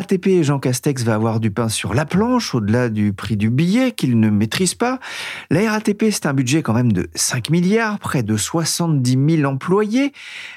RATP, 0.08 0.42
Jean 0.42 0.58
Castex 0.58 1.02
va 1.02 1.14
avoir 1.14 1.38
du 1.38 1.50
pain 1.50 1.68
sur 1.68 1.92
la 1.92 2.06
planche, 2.06 2.54
au-delà 2.54 2.88
du 2.88 3.12
prix 3.12 3.36
du 3.36 3.50
billet 3.50 3.92
qu'il 3.92 4.18
ne 4.18 4.30
maîtrise 4.30 4.74
pas. 4.74 5.00
La 5.50 5.70
RATP, 5.70 6.06
c'est 6.10 6.24
un 6.24 6.32
budget 6.32 6.62
quand 6.62 6.72
même 6.72 6.94
de 6.94 7.10
5 7.14 7.50
milliards, 7.50 7.98
près 7.98 8.22
de 8.22 8.34
70 8.34 9.36
000 9.36 9.44
employés. 9.44 10.14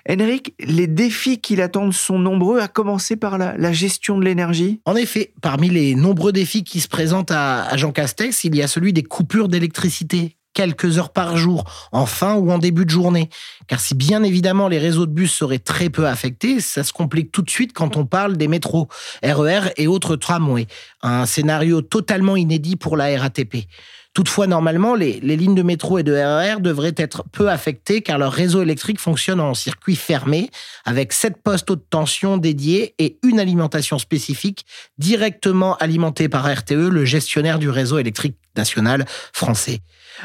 Henrik, 0.10 0.53
les 0.60 0.88
défis 0.88 1.41
qui 1.41 1.58
l'attendent 1.58 1.93
sont 1.93 2.17
nombreux, 2.17 2.60
à 2.60 2.70
commencer 2.70 3.17
par 3.17 3.38
la, 3.38 3.72
gestion 3.74 4.17
de 4.17 4.24
l'énergie. 4.24 4.79
En 4.86 4.96
effet, 4.96 5.34
parmi 5.41 5.70
les 5.70 5.96
nombreux 5.96 6.31
défis 6.31 6.63
qui 6.63 6.79
se 6.79 6.88
présentent 6.88 7.31
à 7.31 7.75
Jean 7.75 7.91
Castex, 7.91 8.46
il 8.46 8.55
y 8.55 8.62
a 8.62 8.67
celui 8.67 8.93
des 8.93 9.03
coupures 9.03 9.50
d'électricité 9.50 10.38
quelques 10.53 10.98
heures 10.98 11.12
par 11.12 11.38
jour, 11.38 11.63
en 11.91 12.05
fin 12.05 12.36
ou 12.36 12.51
en 12.51 12.58
début 12.58 12.86
de 12.86 12.89
journée. 12.89 13.29
Car 13.67 13.79
si 13.79 13.96
bien 13.96 14.24
évidemment 14.24 14.67
les 14.67 14.79
réseaux 14.79 15.05
de 15.05 15.12
bus 15.12 15.31
seraient 15.31 15.60
très 15.60 15.89
peu 15.89 16.08
affectés, 16.08 16.60
ça 16.60 16.84
se 16.84 16.93
complique 16.93 17.31
tout 17.31 17.41
de 17.41 17.50
suite 17.50 17.74
quand 17.74 17.98
on 17.98 18.05
parle 18.05 18.38
des 18.38 18.48
métros, 18.48 18.88
RER 19.24 19.72
et 19.77 19.88
autres 19.88 20.15
tramways. 20.15 20.67
Un 21.01 21.25
scénario 21.25 21.81
totalement 21.81 22.36
inédit 22.36 22.75
pour 22.75 22.98
la 22.98 23.17
RATP. 23.20 23.67
Toutefois, 24.13 24.46
normalement, 24.46 24.93
les, 24.93 25.22
lignes 25.22 25.55
de 25.55 25.63
métro 25.63 25.98
et 25.98 26.03
de 26.03 26.12
RER 26.12 26.60
devraient 26.60 26.93
être 26.98 27.24
peu 27.31 27.50
affectées 27.50 28.01
car 28.01 28.17
leur 28.17 28.34
réseau 28.34 28.62
électrique 28.62 29.00
fonctionne 29.00 29.39
en 29.39 29.53
circuit 29.53 29.96
fermé 29.96 30.50
avec 30.84 31.13
sept 31.13 31.41
postes 31.41 31.72
haute 31.72 31.86
tension 31.89 32.36
dédiés 32.36 32.93
et 33.00 33.17
une 33.24 33.39
alimentation 33.39 34.00
spécifique 34.00 34.65
directement 34.98 35.77
alimentée 35.77 36.27
par 36.27 36.46
RTE, 36.46 36.89
le 36.89 37.05
gestionnaire 37.05 37.58
du 37.58 37.70
réseau 37.70 38.00
électrique 38.00 38.36
national 38.58 39.05
français. 39.31 39.79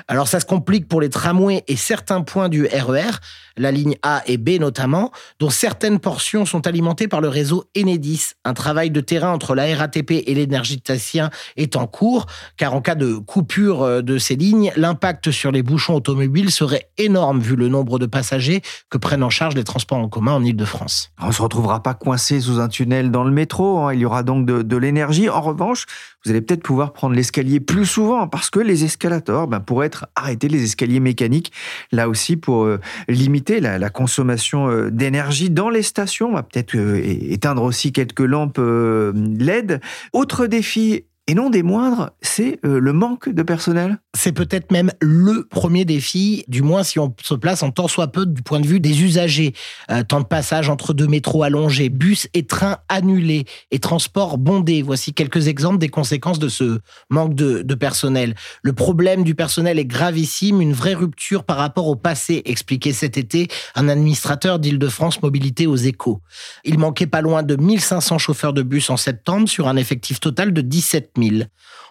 Alors 0.08 0.28
ça 0.28 0.40
se 0.40 0.46
complique 0.46 0.88
pour 0.88 1.00
les 1.00 1.10
tramways 1.10 1.64
et 1.68 1.76
certains 1.76 2.22
points 2.22 2.48
du 2.48 2.66
RER, 2.66 3.10
la 3.56 3.70
ligne 3.70 3.96
A 4.02 4.22
et 4.26 4.36
B 4.36 4.60
notamment, 4.60 5.12
dont 5.38 5.50
certaines 5.50 5.98
portions 5.98 6.44
sont 6.44 6.66
alimentées 6.66 7.08
par 7.08 7.20
le 7.20 7.28
réseau 7.28 7.64
Enedis. 7.76 8.32
Un 8.44 8.54
travail 8.54 8.90
de 8.90 9.00
terrain 9.00 9.32
entre 9.32 9.54
la 9.54 9.74
RATP 9.74 10.10
et 10.10 10.34
l'énergéticien 10.34 11.30
est 11.56 11.76
en 11.76 11.86
cours, 11.86 12.26
car 12.56 12.74
en 12.74 12.80
cas 12.80 12.94
de 12.94 13.16
coupure 13.16 13.82
euh, 13.82 14.02
de 14.02 14.18
ces 14.18 14.36
lignes, 14.36 14.72
l'impact 14.76 15.30
sur 15.30 15.52
les 15.52 15.62
bouchons 15.62 15.94
automobiles 15.94 16.50
serait 16.50 16.90
énorme 16.98 17.40
vu 17.40 17.56
le 17.56 17.68
nombre 17.68 17.98
de 17.98 18.06
passagers 18.06 18.62
que 18.90 18.98
prennent 18.98 19.22
en 19.22 19.30
charge 19.30 19.54
les 19.54 19.64
transports 19.64 19.98
en 19.98 20.08
commun 20.08 20.32
en 20.32 20.44
Ile-de-France. 20.44 21.10
On 21.20 21.28
ne 21.28 21.32
se 21.32 21.42
retrouvera 21.42 21.82
pas 21.82 21.94
coincé 21.94 22.40
sous 22.40 22.60
un 22.60 22.68
tunnel 22.68 23.10
dans 23.10 23.24
le 23.24 23.30
métro, 23.30 23.80
hein. 23.80 23.94
il 23.94 24.00
y 24.00 24.04
aura 24.04 24.22
donc 24.22 24.46
de, 24.46 24.62
de 24.62 24.76
l'énergie. 24.76 25.28
En 25.28 25.40
revanche, 25.40 25.86
vous 26.24 26.30
allez 26.30 26.40
peut-être 26.40 26.62
pouvoir 26.62 26.92
prendre 26.92 27.14
l'escalier 27.14 27.60
plus 27.60 27.86
souvent 27.86 28.26
parce 28.28 28.50
que 28.50 28.58
les 28.58 28.84
escalators 28.84 29.46
ben, 29.46 29.60
pourraient 29.76 29.88
être 29.88 30.06
arrêtés, 30.14 30.49
les 30.49 30.64
escaliers 30.64 31.00
mécaniques, 31.00 31.52
là 31.92 32.09
aussi 32.09 32.38
pour 32.38 32.64
euh, 32.64 32.80
limiter 33.09 33.61
la, 33.61 33.90
consommation 33.90 34.71
euh, 34.71 34.90
d'énergie 34.90 35.50
dans 35.50 35.68
les 35.68 35.83
stations. 35.83 36.30
On 36.30 36.33
va 36.33 36.42
peut-être 36.42 36.75
euh, 36.76 36.99
éteindre 37.04 37.62
aussi 37.62 37.92
quelques 37.92 38.21
lampes 38.21 38.59
LED. 38.59 39.83
Autre 40.14 40.47
défi 40.47 41.04
et 41.28 41.35
non 41.35 41.50
des 41.50 41.64
moindres, 41.64 42.11
c'est 42.23 42.61
euh, 42.64 42.78
le 42.78 42.92
manque 42.92 43.28
de 43.28 43.42
personnel. 43.42 43.99
C'est 44.16 44.30
peut-être 44.30 44.71
même 44.71 44.92
le 45.00 45.45
premier 45.49 45.85
défi, 45.85 46.45
du 46.47 46.62
moins 46.62 46.85
si 46.85 47.00
on 47.00 47.12
se 47.21 47.35
place 47.35 47.64
en 47.64 47.73
tant 47.73 47.88
soit 47.88 48.06
peu 48.06 48.26
du 48.26 48.42
point 48.42 48.61
de 48.61 48.66
vue 48.66 48.78
des 48.78 49.02
usagers. 49.02 49.52
Euh, 49.90 50.04
temps 50.04 50.21
de 50.21 50.26
passage 50.26 50.68
entre 50.68 50.95
deux 50.95 51.09
métros 51.09 51.42
allongés, 51.42 51.88
bus 51.88 52.28
et 52.33 52.47
trains 52.47 52.78
annulés 52.88 53.45
et 53.73 53.80
transports 53.80 54.38
bondés. 54.38 54.83
Voici 54.83 55.14
quelques 55.14 55.49
exemples 55.49 55.78
des 55.78 55.88
conséquences 55.88 56.38
de 56.38 56.49
ce 56.49 56.78
manque 57.11 57.35
de, 57.35 57.75
personnel. 57.75 58.37
Le 58.62 58.73
problème 58.73 59.25
du 59.25 59.35
personnel 59.35 59.80
est 59.80 59.85
gravissime, 59.85 60.61
une 60.61 60.73
vraie 60.73 60.95
rupture 60.95 61.42
par 61.42 61.56
rapport 61.56 61.88
au 61.88 61.97
passé, 61.97 62.42
expliquait 62.45 62.92
cet 62.92 63.18
été 63.18 63.49
un 63.75 63.88
administrateur 63.88 64.61
d'Île-de-France 64.61 65.21
Mobilité 65.23 65.66
aux 65.66 65.76
échos. 65.76 66.21
Il 66.64 66.78
manquait 66.78 67.06
pas 67.06 67.21
loin 67.21 67.42
de 67.42 67.56
1500 67.56 68.18
chauffeurs 68.18 68.52
de 68.52 68.62
bus 68.62 68.88
en 68.90 68.97
septembre 68.97 69.49
sur 69.49 69.66
un 69.66 69.76
effectif 69.76 70.21
total 70.21 70.52
de 70.52 70.61
17 70.61 71.15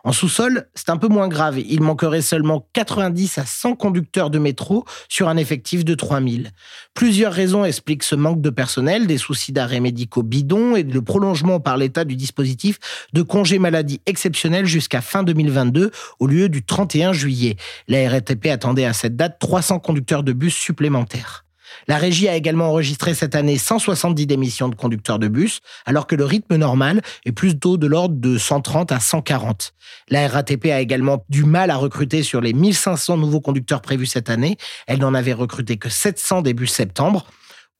en 0.03 0.11
sous-sol, 0.11 0.67
c'est 0.75 0.89
un 0.89 0.97
peu 0.97 1.07
moins 1.07 1.27
grave. 1.27 1.59
Il 1.59 1.81
manquerait 1.81 2.21
seulement 2.21 2.67
90 2.73 3.39
à 3.39 3.45
100 3.45 3.75
conducteurs 3.75 4.29
de 4.29 4.37
métro 4.37 4.85
sur 5.09 5.29
un 5.29 5.37
effectif 5.37 5.83
de 5.83 5.95
3000. 5.95 6.51
Plusieurs 6.93 7.33
raisons 7.33 7.65
expliquent 7.65 8.03
ce 8.03 8.15
manque 8.15 8.41
de 8.41 8.51
personnel, 8.51 9.07
des 9.07 9.17
soucis 9.17 9.51
d'arrêt 9.51 9.79
médicaux 9.79 10.23
bidons 10.23 10.75
et 10.75 10.83
le 10.83 11.01
prolongement 11.01 11.59
par 11.59 11.77
l'État 11.77 12.05
du 12.05 12.15
dispositif 12.15 12.77
de 13.13 13.23
congés 13.23 13.59
maladie 13.59 13.99
exceptionnel 14.05 14.65
jusqu'à 14.65 15.01
fin 15.01 15.23
2022 15.23 15.91
au 16.19 16.27
lieu 16.27 16.49
du 16.49 16.63
31 16.63 17.13
juillet. 17.13 17.57
La 17.87 18.07
RATP 18.09 18.47
attendait 18.47 18.85
à 18.85 18.93
cette 18.93 19.15
date 19.15 19.39
300 19.39 19.79
conducteurs 19.79 20.23
de 20.23 20.33
bus 20.33 20.53
supplémentaires. 20.53 21.44
La 21.87 21.97
régie 21.97 22.27
a 22.27 22.35
également 22.35 22.69
enregistré 22.69 23.13
cette 23.13 23.35
année 23.35 23.57
170 23.57 24.25
démissions 24.25 24.69
de 24.69 24.75
conducteurs 24.75 25.19
de 25.19 25.27
bus, 25.27 25.61
alors 25.85 26.07
que 26.07 26.15
le 26.15 26.25
rythme 26.25 26.55
normal 26.55 27.01
est 27.25 27.31
plutôt 27.31 27.77
de 27.77 27.85
l'ordre 27.85 28.15
de 28.15 28.37
130 28.37 28.91
à 28.91 28.99
140. 28.99 29.73
La 30.09 30.27
RATP 30.27 30.65
a 30.65 30.81
également 30.81 31.23
du 31.29 31.43
mal 31.43 31.69
à 31.69 31.75
recruter 31.75 32.23
sur 32.23 32.41
les 32.41 32.53
1500 32.53 33.17
nouveaux 33.17 33.41
conducteurs 33.41 33.81
prévus 33.81 34.07
cette 34.07 34.29
année. 34.29 34.57
Elle 34.87 34.99
n'en 34.99 35.13
avait 35.13 35.33
recruté 35.33 35.77
que 35.77 35.89
700 35.89 36.41
début 36.41 36.67
septembre. 36.67 37.27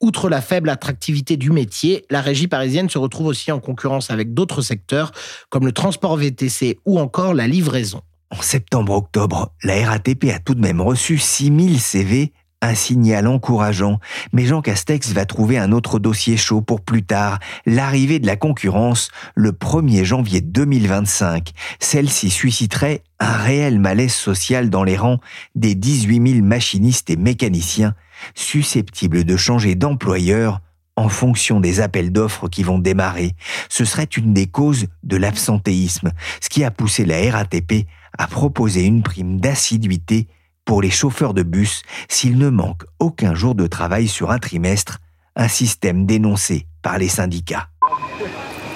Outre 0.02 0.30
la 0.30 0.42
faible 0.42 0.70
attractivité 0.70 1.38
du 1.38 1.52
métier, 1.52 2.06
la 2.12 2.22
régie 2.22 2.48
parisienne 2.48 2.90
se 2.90 2.98
retrouve 2.98 3.28
aussi 3.28 3.52
en 3.52 3.60
concurrence 3.60 4.12
avec 4.12 4.34
d'autres 4.34 4.62
secteurs 4.62 5.14
comme 5.50 5.66
le 5.66 5.72
transport 5.72 6.18
VTC 6.18 6.80
ou 6.86 7.00
encore 7.00 7.34
la 7.34 7.48
livraison. 7.48 8.02
En 8.30 8.42
septembre-octobre, 8.42 9.54
la 9.64 9.90
RATP 9.90 10.26
a 10.34 10.40
tout 10.40 10.54
de 10.54 10.60
même 10.60 10.82
reçu 10.82 11.18
6000 11.18 11.80
CV 11.80 12.34
un 12.66 12.76
signal 12.76 13.28
encourageant, 13.28 14.00
mais 14.34 14.46
Jean 14.46 14.62
Castex 14.62 15.12
va 15.12 15.26
trouver 15.26 15.58
un 15.58 15.72
autre 15.72 16.00
dossier 16.00 16.38
chaud 16.38 16.62
pour 16.62 16.82
plus 16.82 17.04
tard, 17.04 17.40
l'arrivée 17.66 18.20
de 18.20 18.28
la 18.28 18.36
concurrence 18.36 19.10
le 19.36 19.52
1er 19.52 20.04
janvier 20.04 20.42
2025. 20.42 21.52
Celle-ci 21.80 22.30
susciterait 22.30 23.04
un 23.20 23.34
réel 23.34 23.80
malaise 23.80 24.14
social 24.14 24.70
dans 24.70 24.84
les 24.84 24.98
rangs 24.98 25.20
des 25.56 25.76
18 25.76 26.34
000 26.34 26.46
machinistes 26.46 27.10
et 27.10 27.16
mécaniciens 27.16 27.96
susceptibles 28.34 29.24
de 29.24 29.38
changer 29.38 29.76
d'employeur 29.76 30.60
en 30.96 31.10
fonction 31.10 31.60
des 31.60 31.82
appels 31.82 32.12
d'offres 32.12 32.48
qui 32.48 32.64
vont 32.64 32.80
démarrer. 32.80 33.34
Ce 33.70 33.86
serait 33.86 34.06
une 34.06 34.34
des 34.34 34.48
causes 34.48 34.88
de 35.04 35.18
l'absentéisme, 35.18 36.12
ce 36.42 36.50
qui 36.50 36.64
a 36.64 36.72
poussé 36.72 37.06
la 37.06 37.32
RATP 37.32 37.86
à 38.18 38.28
proposer 38.28 38.84
une 38.84 39.04
prime 39.04 39.40
d'assiduité 39.40 40.28
pour 40.66 40.82
les 40.82 40.90
chauffeurs 40.90 41.34
de 41.34 41.44
bus 41.44 41.84
s'il 42.10 42.38
ne 42.38 42.50
manque 42.50 42.84
aucun 43.00 43.36
jour 43.36 43.56
de 43.56 43.68
travail 43.68 44.08
sur 44.08 44.32
un 44.32 44.40
trimestre, 44.40 44.98
un 45.36 45.48
système 45.48 46.06
dénoncé 46.06 46.66
par 46.82 46.98
les 46.98 47.08
syndicats. 47.08 47.68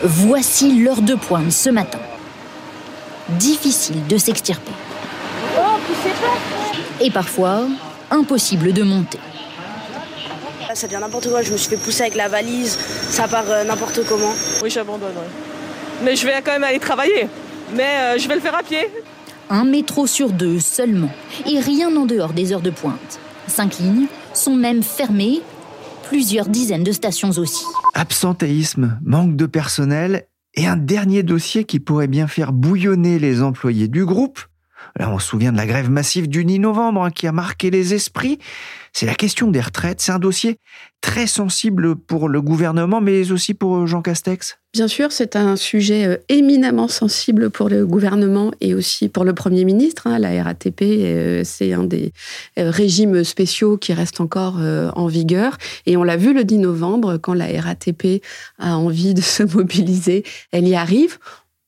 Voici 0.03 0.81
l'heure 0.81 1.01
de 1.01 1.15
pointe 1.15 1.51
ce 1.51 1.69
matin. 1.69 1.99
Difficile 3.29 4.07
de 4.07 4.17
s'extirper. 4.17 4.71
Et 7.01 7.11
parfois, 7.11 7.67
impossible 8.11 8.71
de 8.71 8.83
monter. 8.83 9.19
Ça 10.73 10.87
devient 10.87 10.99
n'importe 11.01 11.29
quoi, 11.29 11.41
je 11.41 11.51
me 11.51 11.57
suis 11.57 11.69
fait 11.69 11.83
pousser 11.83 12.01
avec 12.01 12.15
la 12.15 12.27
valise, 12.27 12.77
ça 13.09 13.27
part 13.27 13.43
euh, 13.49 13.63
n'importe 13.63 14.07
comment. 14.07 14.31
Oui, 14.61 14.69
j'abandonne. 14.69 15.15
Mais 16.03 16.15
je 16.15 16.25
vais 16.27 16.41
quand 16.43 16.51
même 16.51 16.63
aller 16.63 16.79
travailler. 16.79 17.27
Mais 17.73 17.83
euh, 17.99 18.17
je 18.19 18.27
vais 18.27 18.35
le 18.35 18.41
faire 18.41 18.55
à 18.55 18.61
pied 18.61 18.87
un 19.49 19.63
métro 19.63 20.07
sur 20.07 20.31
deux 20.31 20.59
seulement, 20.59 21.11
et 21.45 21.59
rien 21.59 21.95
en 21.95 22.05
dehors 22.05 22.33
des 22.33 22.53
heures 22.53 22.61
de 22.61 22.69
pointe. 22.69 23.19
Cinq 23.47 23.79
lignes 23.79 24.07
sont 24.33 24.55
même 24.55 24.83
fermées, 24.83 25.41
plusieurs 26.07 26.47
dizaines 26.47 26.83
de 26.83 26.91
stations 26.91 27.31
aussi. 27.31 27.65
Absentéisme, 27.93 28.99
manque 29.03 29.35
de 29.35 29.45
personnel 29.45 30.27
et 30.55 30.67
un 30.67 30.77
dernier 30.77 31.23
dossier 31.23 31.63
qui 31.63 31.79
pourrait 31.79 32.07
bien 32.07 32.27
faire 32.27 32.53
bouillonner 32.53 33.19
les 33.19 33.41
employés 33.41 33.87
du 33.87 34.05
groupe. 34.05 34.39
Là, 34.97 35.09
on 35.09 35.19
se 35.19 35.27
souvient 35.27 35.51
de 35.51 35.57
la 35.57 35.65
grève 35.65 35.89
massive 35.89 36.27
du 36.27 36.45
10 36.45 36.59
novembre 36.59 37.03
hein, 37.03 37.11
qui 37.11 37.27
a 37.27 37.31
marqué 37.31 37.69
les 37.71 37.93
esprits. 37.93 38.39
C'est 38.93 39.05
la 39.05 39.15
question 39.15 39.51
des 39.51 39.61
retraites. 39.61 40.01
C'est 40.01 40.11
un 40.11 40.19
dossier 40.19 40.59
très 41.01 41.27
sensible 41.27 41.95
pour 41.95 42.27
le 42.27 42.41
gouvernement, 42.41 43.01
mais 43.01 43.31
aussi 43.31 43.53
pour 43.53 43.87
Jean 43.87 44.01
Castex. 44.01 44.57
Bien 44.73 44.87
sûr, 44.87 45.11
c'est 45.11 45.35
un 45.35 45.55
sujet 45.55 46.05
euh, 46.05 46.17
éminemment 46.29 46.87
sensible 46.87 47.49
pour 47.49 47.69
le 47.69 47.85
gouvernement 47.85 48.51
et 48.61 48.75
aussi 48.75 49.09
pour 49.09 49.23
le 49.23 49.33
Premier 49.33 49.65
ministre. 49.65 50.05
Hein. 50.05 50.19
La 50.19 50.43
RATP, 50.43 50.81
euh, 50.81 51.41
c'est 51.43 51.73
un 51.73 51.83
des 51.83 52.11
euh, 52.57 52.69
régimes 52.69 53.23
spéciaux 53.23 53.77
qui 53.77 53.93
reste 53.93 54.21
encore 54.21 54.59
en 54.59 55.07
vigueur. 55.07 55.57
Et 55.85 55.97
on 55.97 56.03
l'a 56.03 56.17
vu 56.17 56.33
le 56.33 56.43
10 56.43 56.59
novembre, 56.59 57.17
quand 57.17 57.33
la 57.33 57.47
RATP 57.61 58.21
a 58.59 58.77
envie 58.77 59.13
de 59.13 59.21
se 59.21 59.43
mobiliser, 59.43 60.23
elle 60.51 60.67
y 60.67 60.75
arrive. 60.75 61.17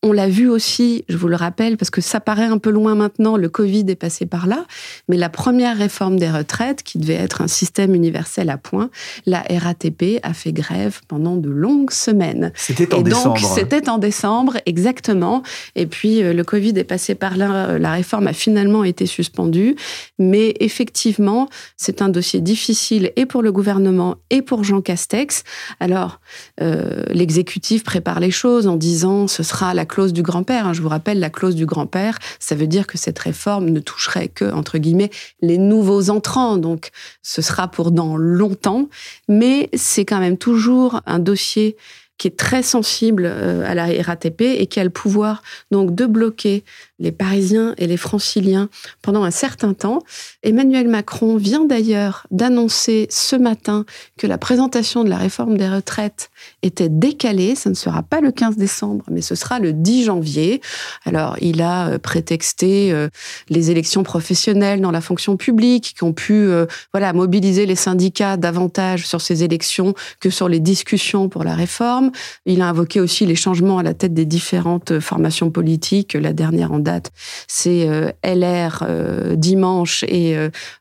On 0.03 0.13
l'a 0.13 0.27
vu 0.27 0.49
aussi, 0.49 1.05
je 1.09 1.17
vous 1.17 1.27
le 1.27 1.35
rappelle, 1.35 1.77
parce 1.77 1.91
que 1.91 2.01
ça 2.01 2.19
paraît 2.19 2.45
un 2.45 2.57
peu 2.57 2.71
loin 2.71 2.95
maintenant, 2.95 3.37
le 3.37 3.49
Covid 3.49 3.85
est 3.87 3.95
passé 3.95 4.25
par 4.25 4.47
là, 4.47 4.65
mais 5.07 5.17
la 5.17 5.29
première 5.29 5.77
réforme 5.77 6.17
des 6.17 6.29
retraites, 6.29 6.81
qui 6.81 6.97
devait 6.97 7.13
être 7.13 7.41
un 7.41 7.47
système 7.47 7.93
universel 7.93 8.49
à 8.49 8.57
point, 8.57 8.89
la 9.27 9.43
RATP 9.47 10.19
a 10.23 10.33
fait 10.33 10.53
grève 10.53 11.01
pendant 11.07 11.35
de 11.35 11.49
longues 11.49 11.91
semaines. 11.91 12.51
C'était 12.55 12.93
en 12.95 13.01
Et 13.01 13.03
décembre. 13.03 13.39
donc, 13.39 13.49
c'était 13.55 13.89
en 13.89 13.99
décembre, 13.99 14.57
exactement. 14.65 15.43
Et 15.75 15.85
puis, 15.85 16.23
euh, 16.23 16.33
le 16.33 16.43
Covid 16.43 16.73
est 16.77 16.83
passé 16.83 17.13
par 17.13 17.37
là, 17.37 17.77
la 17.77 17.91
réforme 17.91 18.25
a 18.25 18.33
finalement 18.33 18.83
été 18.83 19.05
suspendue. 19.05 19.75
Mais 20.17 20.55
effectivement, 20.59 21.47
c'est 21.77 22.01
un 22.01 22.09
dossier 22.09 22.41
difficile 22.41 23.11
et 23.15 23.25
pour 23.25 23.43
le 23.43 23.51
gouvernement 23.51 24.15
et 24.29 24.41
pour 24.41 24.63
Jean 24.63 24.81
Castex. 24.81 25.43
Alors, 25.79 26.19
euh, 26.59 27.03
l'exécutif 27.09 27.83
prépare 27.83 28.19
les 28.19 28.31
choses 28.31 28.67
en 28.67 28.75
disant 28.75 29.27
ce 29.27 29.43
sera 29.43 29.73
la 29.73 29.85
clause 29.91 30.13
du 30.13 30.23
grand-père. 30.23 30.65
Hein. 30.65 30.73
Je 30.73 30.82
vous 30.82 30.89
rappelle, 30.89 31.19
la 31.19 31.30
clause 31.30 31.54
du 31.54 31.67
grand-père, 31.67 32.17
ça 32.39 32.56
veut 32.56 32.65
dire 32.65 32.88
que 32.88 32.97
cette 32.97 33.19
réforme 33.19 33.69
ne 33.69 33.80
toucherait 33.80 34.30
que, 34.30 34.51
entre 34.51 34.80
guillemets, 34.80 35.12
les 35.41 35.60
nouveaux 35.60 36.10
entrants. 36.10 36.58
Donc, 36.58 36.89
ce 37.21 37.43
sera 37.43 37.67
pour 37.67 37.91
dans 37.91 38.17
longtemps. 38.17 38.89
Mais 39.27 39.69
c'est 39.75 40.06
quand 40.06 40.19
même 40.19 40.38
toujours 40.38 41.01
un 41.06 41.19
dossier 41.19 41.75
qui 42.21 42.27
est 42.27 42.38
très 42.38 42.62
sensible 42.62 43.23
euh, 43.25 43.63
à 43.65 43.73
la 43.73 43.88
RATP 44.04 44.41
et 44.41 44.67
qui 44.67 44.80
a 44.80 44.84
le 44.84 44.91
pouvoir 44.91 45.41
donc 45.71 45.95
de 45.95 46.06
bloquer 46.06 46.63
les 47.01 47.11
Parisiens 47.11 47.73
et 47.77 47.87
les 47.87 47.97
Franciliens 47.97 48.69
pendant 49.01 49.23
un 49.23 49.31
certain 49.31 49.73
temps. 49.73 50.03
Emmanuel 50.43 50.87
Macron 50.87 51.35
vient 51.35 51.65
d'ailleurs 51.65 52.27
d'annoncer 52.31 53.07
ce 53.09 53.35
matin 53.35 53.85
que 54.17 54.27
la 54.27 54.37
présentation 54.37 55.03
de 55.03 55.09
la 55.09 55.17
réforme 55.17 55.57
des 55.57 55.67
retraites 55.67 56.29
était 56.61 56.89
décalée. 56.89 57.55
Ça 57.55 57.69
ne 57.69 57.75
sera 57.75 58.03
pas 58.03 58.21
le 58.21 58.31
15 58.31 58.55
décembre, 58.55 59.03
mais 59.09 59.21
ce 59.21 59.35
sera 59.35 59.59
le 59.59 59.73
10 59.73 60.05
janvier. 60.05 60.61
Alors, 61.05 61.35
il 61.41 61.61
a 61.61 61.89
euh, 61.89 61.97
prétexté 61.97 62.91
euh, 62.93 63.09
les 63.49 63.71
élections 63.71 64.03
professionnelles 64.03 64.81
dans 64.81 64.91
la 64.91 65.01
fonction 65.01 65.37
publique 65.37 65.95
qui 65.97 66.03
ont 66.03 66.13
pu 66.13 66.33
euh, 66.33 66.65
mobiliser 67.13 67.65
les 67.65 67.75
syndicats 67.75 68.37
davantage 68.37 69.07
sur 69.07 69.21
ces 69.21 69.43
élections 69.43 69.95
que 70.19 70.29
sur 70.29 70.47
les 70.47 70.59
discussions 70.59 71.29
pour 71.29 71.43
la 71.43 71.55
réforme. 71.55 72.11
Il 72.45 72.61
a 72.61 72.69
invoqué 72.69 72.99
aussi 72.99 73.25
les 73.25 73.35
changements 73.35 73.79
à 73.79 73.83
la 73.83 73.95
tête 73.95 74.13
des 74.13 74.25
différentes 74.25 74.99
formations 74.99 75.49
politiques. 75.49 76.13
La 76.13 76.33
dernière 76.33 76.71
en 76.71 76.79
date, 76.79 76.90
c'est 77.47 77.88
LR 78.23 78.86
dimanche 79.36 80.04
et 80.04 80.36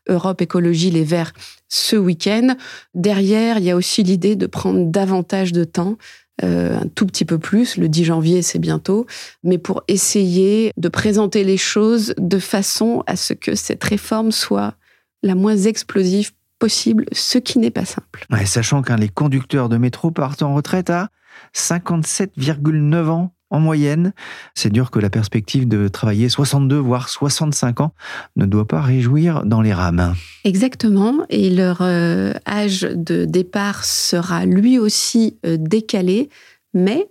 Europe 0.07 0.41
Écologie 0.41 0.91
Les 0.91 1.03
Verts 1.03 1.33
ce 1.69 1.95
week-end. 1.95 2.55
Derrière, 2.93 3.57
il 3.57 3.63
y 3.63 3.71
a 3.71 3.75
aussi 3.75 4.03
l'idée 4.03 4.35
de 4.35 4.45
prendre 4.45 4.91
davantage 4.91 5.53
de 5.53 5.63
temps 5.63 5.97
euh, 6.43 6.79
un 6.79 6.87
tout 6.87 7.05
petit 7.05 7.25
peu 7.25 7.37
plus, 7.37 7.77
le 7.77 7.87
10 7.87 8.05
janvier 8.05 8.41
c'est 8.41 8.57
bientôt, 8.57 9.05
mais 9.43 9.57
pour 9.57 9.83
essayer 9.87 10.71
de 10.75 10.89
présenter 10.89 11.43
les 11.43 11.57
choses 11.57 12.15
de 12.17 12.39
façon 12.39 13.03
à 13.05 13.15
ce 13.15 13.33
que 13.33 13.53
cette 13.53 13.83
réforme 13.83 14.31
soit 14.31 14.73
la 15.21 15.35
moins 15.35 15.57
explosive 15.57 16.31
possible, 16.57 17.05
ce 17.11 17.37
qui 17.37 17.59
n'est 17.59 17.69
pas 17.69 17.85
simple. 17.85 18.25
sachant 18.45 18.81
qu'un 18.81 18.95
les 18.95 19.09
conducteurs 19.09 19.69
de 19.69 19.77
métro 19.77 20.09
partent 20.09 20.41
en 20.41 20.55
retraite 20.55 20.89
à 20.89 21.09
57,9 21.55 23.09
ans 23.09 23.33
en 23.51 23.59
moyenne. 23.59 24.13
C'est 24.55 24.71
dur 24.71 24.89
que 24.89 24.99
la 24.99 25.09
perspective 25.09 25.67
de 25.67 25.87
travailler 25.87 26.29
62 26.29 26.77
voire 26.77 27.09
65 27.09 27.81
ans 27.81 27.93
ne 28.35 28.45
doit 28.45 28.67
pas 28.67 28.81
réjouir 28.81 29.45
dans 29.45 29.61
les 29.61 29.73
rames. 29.73 30.15
Exactement, 30.43 31.25
et 31.29 31.49
leur 31.49 31.79
euh, 31.81 32.33
âge 32.47 32.81
de 32.81 33.25
départ 33.25 33.83
sera 33.83 34.45
lui 34.45 34.79
aussi 34.79 35.37
euh, 35.45 35.57
décalé, 35.59 36.29
mais 36.73 37.07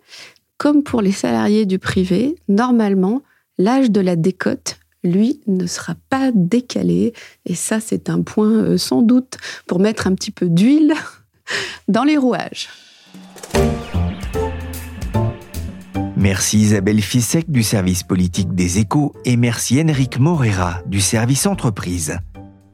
comme 0.59 0.83
pour 0.83 1.00
les 1.03 1.12
salariés 1.12 1.66
du 1.66 1.79
privé, 1.79 2.35
normalement, 2.48 3.22
l'âge 3.59 3.90
de 3.90 4.00
la 4.00 4.16
décote 4.16 4.81
lui, 5.03 5.40
ne 5.46 5.66
sera 5.66 5.94
pas 6.09 6.31
décalé. 6.35 7.14
Et 7.46 7.55
ça, 7.55 7.81
c'est 7.81 8.11
un 8.11 8.22
point 8.22 8.53
euh, 8.53 8.76
sans 8.79 9.03
doute 9.03 9.38
pour 9.66 9.81
mettre 9.81 10.07
un 10.07 10.14
petit 10.14 10.31
peu 10.31 10.48
d'huile 10.48 10.94
dans 11.88 12.05
les 12.05 12.16
rouages. 12.16 12.68
Merci 16.20 16.59
Isabelle 16.59 17.00
Fissek 17.00 17.50
du 17.50 17.62
service 17.62 18.02
politique 18.02 18.54
des 18.54 18.78
échos 18.78 19.14
et 19.24 19.38
merci 19.38 19.83
Enrique 19.83 20.18
Morera 20.18 20.83
du 20.85 21.00
service 21.00 21.46
entreprise. 21.46 22.18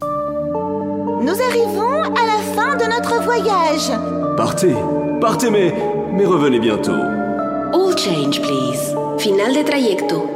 Nous 0.02 1.40
arrivons 1.48 2.02
à 2.02 2.26
la 2.26 2.42
fin 2.56 2.74
de 2.74 2.90
notre 2.90 3.22
voyage. 3.22 3.96
Partez, 4.36 4.74
partez 5.20 5.50
mais, 5.50 5.72
mais 6.12 6.26
revenez 6.26 6.58
bientôt. 6.58 6.90
All 6.90 7.96
change 7.96 8.42
please. 8.42 8.96
Final 9.16 9.54
de 9.54 9.62
trayecto. 9.62 10.35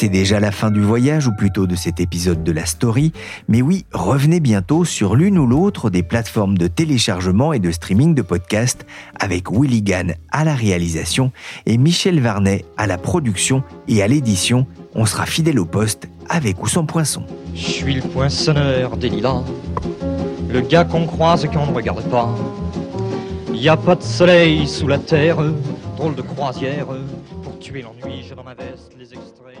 C'est 0.00 0.08
déjà 0.08 0.40
la 0.40 0.50
fin 0.50 0.70
du 0.70 0.80
voyage, 0.80 1.26
ou 1.26 1.32
plutôt 1.32 1.66
de 1.66 1.76
cet 1.76 2.00
épisode 2.00 2.42
de 2.42 2.52
la 2.52 2.64
story, 2.64 3.12
mais 3.48 3.60
oui, 3.60 3.84
revenez 3.92 4.40
bientôt 4.40 4.86
sur 4.86 5.14
l'une 5.14 5.36
ou 5.36 5.46
l'autre 5.46 5.90
des 5.90 6.02
plateformes 6.02 6.56
de 6.56 6.68
téléchargement 6.68 7.52
et 7.52 7.58
de 7.58 7.70
streaming 7.70 8.14
de 8.14 8.22
podcasts, 8.22 8.86
avec 9.18 9.50
Willy 9.52 9.82
Gann 9.82 10.14
à 10.32 10.44
la 10.44 10.54
réalisation 10.54 11.32
et 11.66 11.76
Michel 11.76 12.18
Varnet 12.18 12.64
à 12.78 12.86
la 12.86 12.96
production 12.96 13.62
et 13.88 14.02
à 14.02 14.08
l'édition. 14.08 14.66
On 14.94 15.04
sera 15.04 15.26
fidèle 15.26 15.58
au 15.58 15.66
poste, 15.66 16.08
avec 16.30 16.62
ou 16.62 16.66
sans 16.66 16.86
poinçon. 16.86 17.24
Je 17.54 17.60
suis 17.60 17.92
le 17.92 18.00
poinçonneur 18.00 18.96
des 18.96 19.10
lilas, 19.10 19.42
le 20.48 20.62
gars 20.62 20.84
qu'on 20.84 21.04
croise 21.04 21.44
et 21.44 21.48
qu'on 21.48 21.66
ne 21.66 21.74
regarde 21.74 22.08
pas. 22.08 22.34
Y 23.52 23.68
a 23.68 23.76
pas 23.76 23.96
de 23.96 24.02
soleil 24.02 24.66
sous 24.66 24.88
la 24.88 24.96
terre, 24.96 25.36
drôle 25.98 26.14
de 26.14 26.22
croisière, 26.22 26.86
pour 27.42 27.58
tuer 27.58 27.82
l'ennui, 27.82 28.24
j'ai 28.26 28.34
dans 28.34 28.44
ma 28.44 28.54
veste 28.54 28.92
les 28.98 29.12
extraits. 29.12 29.60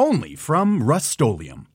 only 0.00 0.34
from 0.34 0.82
Rust-Oleum. 0.82 1.69